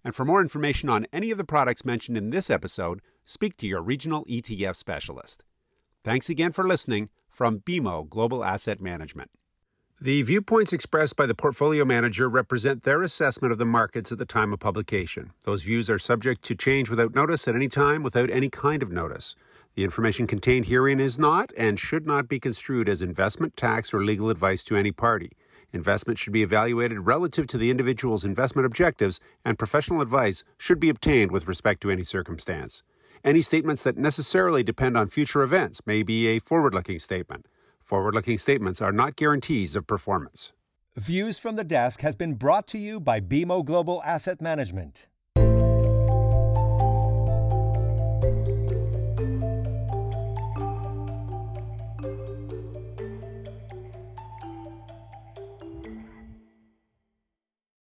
And 0.02 0.14
for 0.14 0.24
more 0.24 0.40
information 0.40 0.88
on 0.88 1.06
any 1.12 1.30
of 1.30 1.38
the 1.38 1.44
products 1.44 1.84
mentioned 1.84 2.16
in 2.16 2.30
this 2.30 2.48
episode, 2.48 3.02
speak 3.30 3.56
to 3.56 3.66
your 3.68 3.80
regional 3.80 4.24
ETF 4.24 4.74
specialist. 4.74 5.44
Thanks 6.02 6.28
again 6.28 6.50
for 6.50 6.66
listening 6.66 7.10
from 7.30 7.60
BMO 7.60 8.08
Global 8.08 8.44
Asset 8.44 8.80
Management. 8.80 9.30
The 10.00 10.22
viewpoints 10.22 10.72
expressed 10.72 11.14
by 11.14 11.26
the 11.26 11.34
portfolio 11.34 11.84
manager 11.84 12.28
represent 12.28 12.82
their 12.82 13.02
assessment 13.02 13.52
of 13.52 13.58
the 13.58 13.64
markets 13.64 14.10
at 14.10 14.18
the 14.18 14.24
time 14.24 14.52
of 14.52 14.58
publication. 14.58 15.30
Those 15.44 15.62
views 15.62 15.88
are 15.88 15.98
subject 15.98 16.42
to 16.46 16.56
change 16.56 16.90
without 16.90 17.14
notice 17.14 17.46
at 17.46 17.54
any 17.54 17.68
time 17.68 18.02
without 18.02 18.30
any 18.30 18.48
kind 18.48 18.82
of 18.82 18.90
notice. 18.90 19.36
The 19.76 19.84
information 19.84 20.26
contained 20.26 20.66
herein 20.66 20.98
is 20.98 21.16
not 21.16 21.52
and 21.56 21.78
should 21.78 22.08
not 22.08 22.26
be 22.26 22.40
construed 22.40 22.88
as 22.88 23.00
investment, 23.00 23.56
tax, 23.56 23.94
or 23.94 24.02
legal 24.02 24.28
advice 24.28 24.64
to 24.64 24.74
any 24.74 24.90
party. 24.90 25.30
Investment 25.72 26.18
should 26.18 26.32
be 26.32 26.42
evaluated 26.42 27.06
relative 27.06 27.46
to 27.46 27.58
the 27.58 27.70
individual's 27.70 28.24
investment 28.24 28.66
objectives, 28.66 29.20
and 29.44 29.56
professional 29.56 30.00
advice 30.00 30.42
should 30.58 30.80
be 30.80 30.88
obtained 30.88 31.30
with 31.30 31.46
respect 31.46 31.80
to 31.82 31.90
any 31.90 32.02
circumstance. 32.02 32.82
Any 33.22 33.42
statements 33.42 33.82
that 33.82 33.98
necessarily 33.98 34.62
depend 34.62 34.96
on 34.96 35.08
future 35.08 35.42
events 35.42 35.82
may 35.86 36.02
be 36.02 36.26
a 36.28 36.38
forward 36.38 36.72
looking 36.72 36.98
statement. 36.98 37.46
Forward 37.78 38.14
looking 38.14 38.38
statements 38.38 38.80
are 38.80 38.92
not 38.92 39.14
guarantees 39.14 39.76
of 39.76 39.86
performance. 39.86 40.52
Views 40.96 41.38
from 41.38 41.56
the 41.56 41.64
Desk 41.64 42.00
has 42.00 42.16
been 42.16 42.34
brought 42.34 42.66
to 42.68 42.78
you 42.78 42.98
by 42.98 43.20
BMO 43.20 43.62
Global 43.62 44.02
Asset 44.04 44.40
Management. 44.40 45.06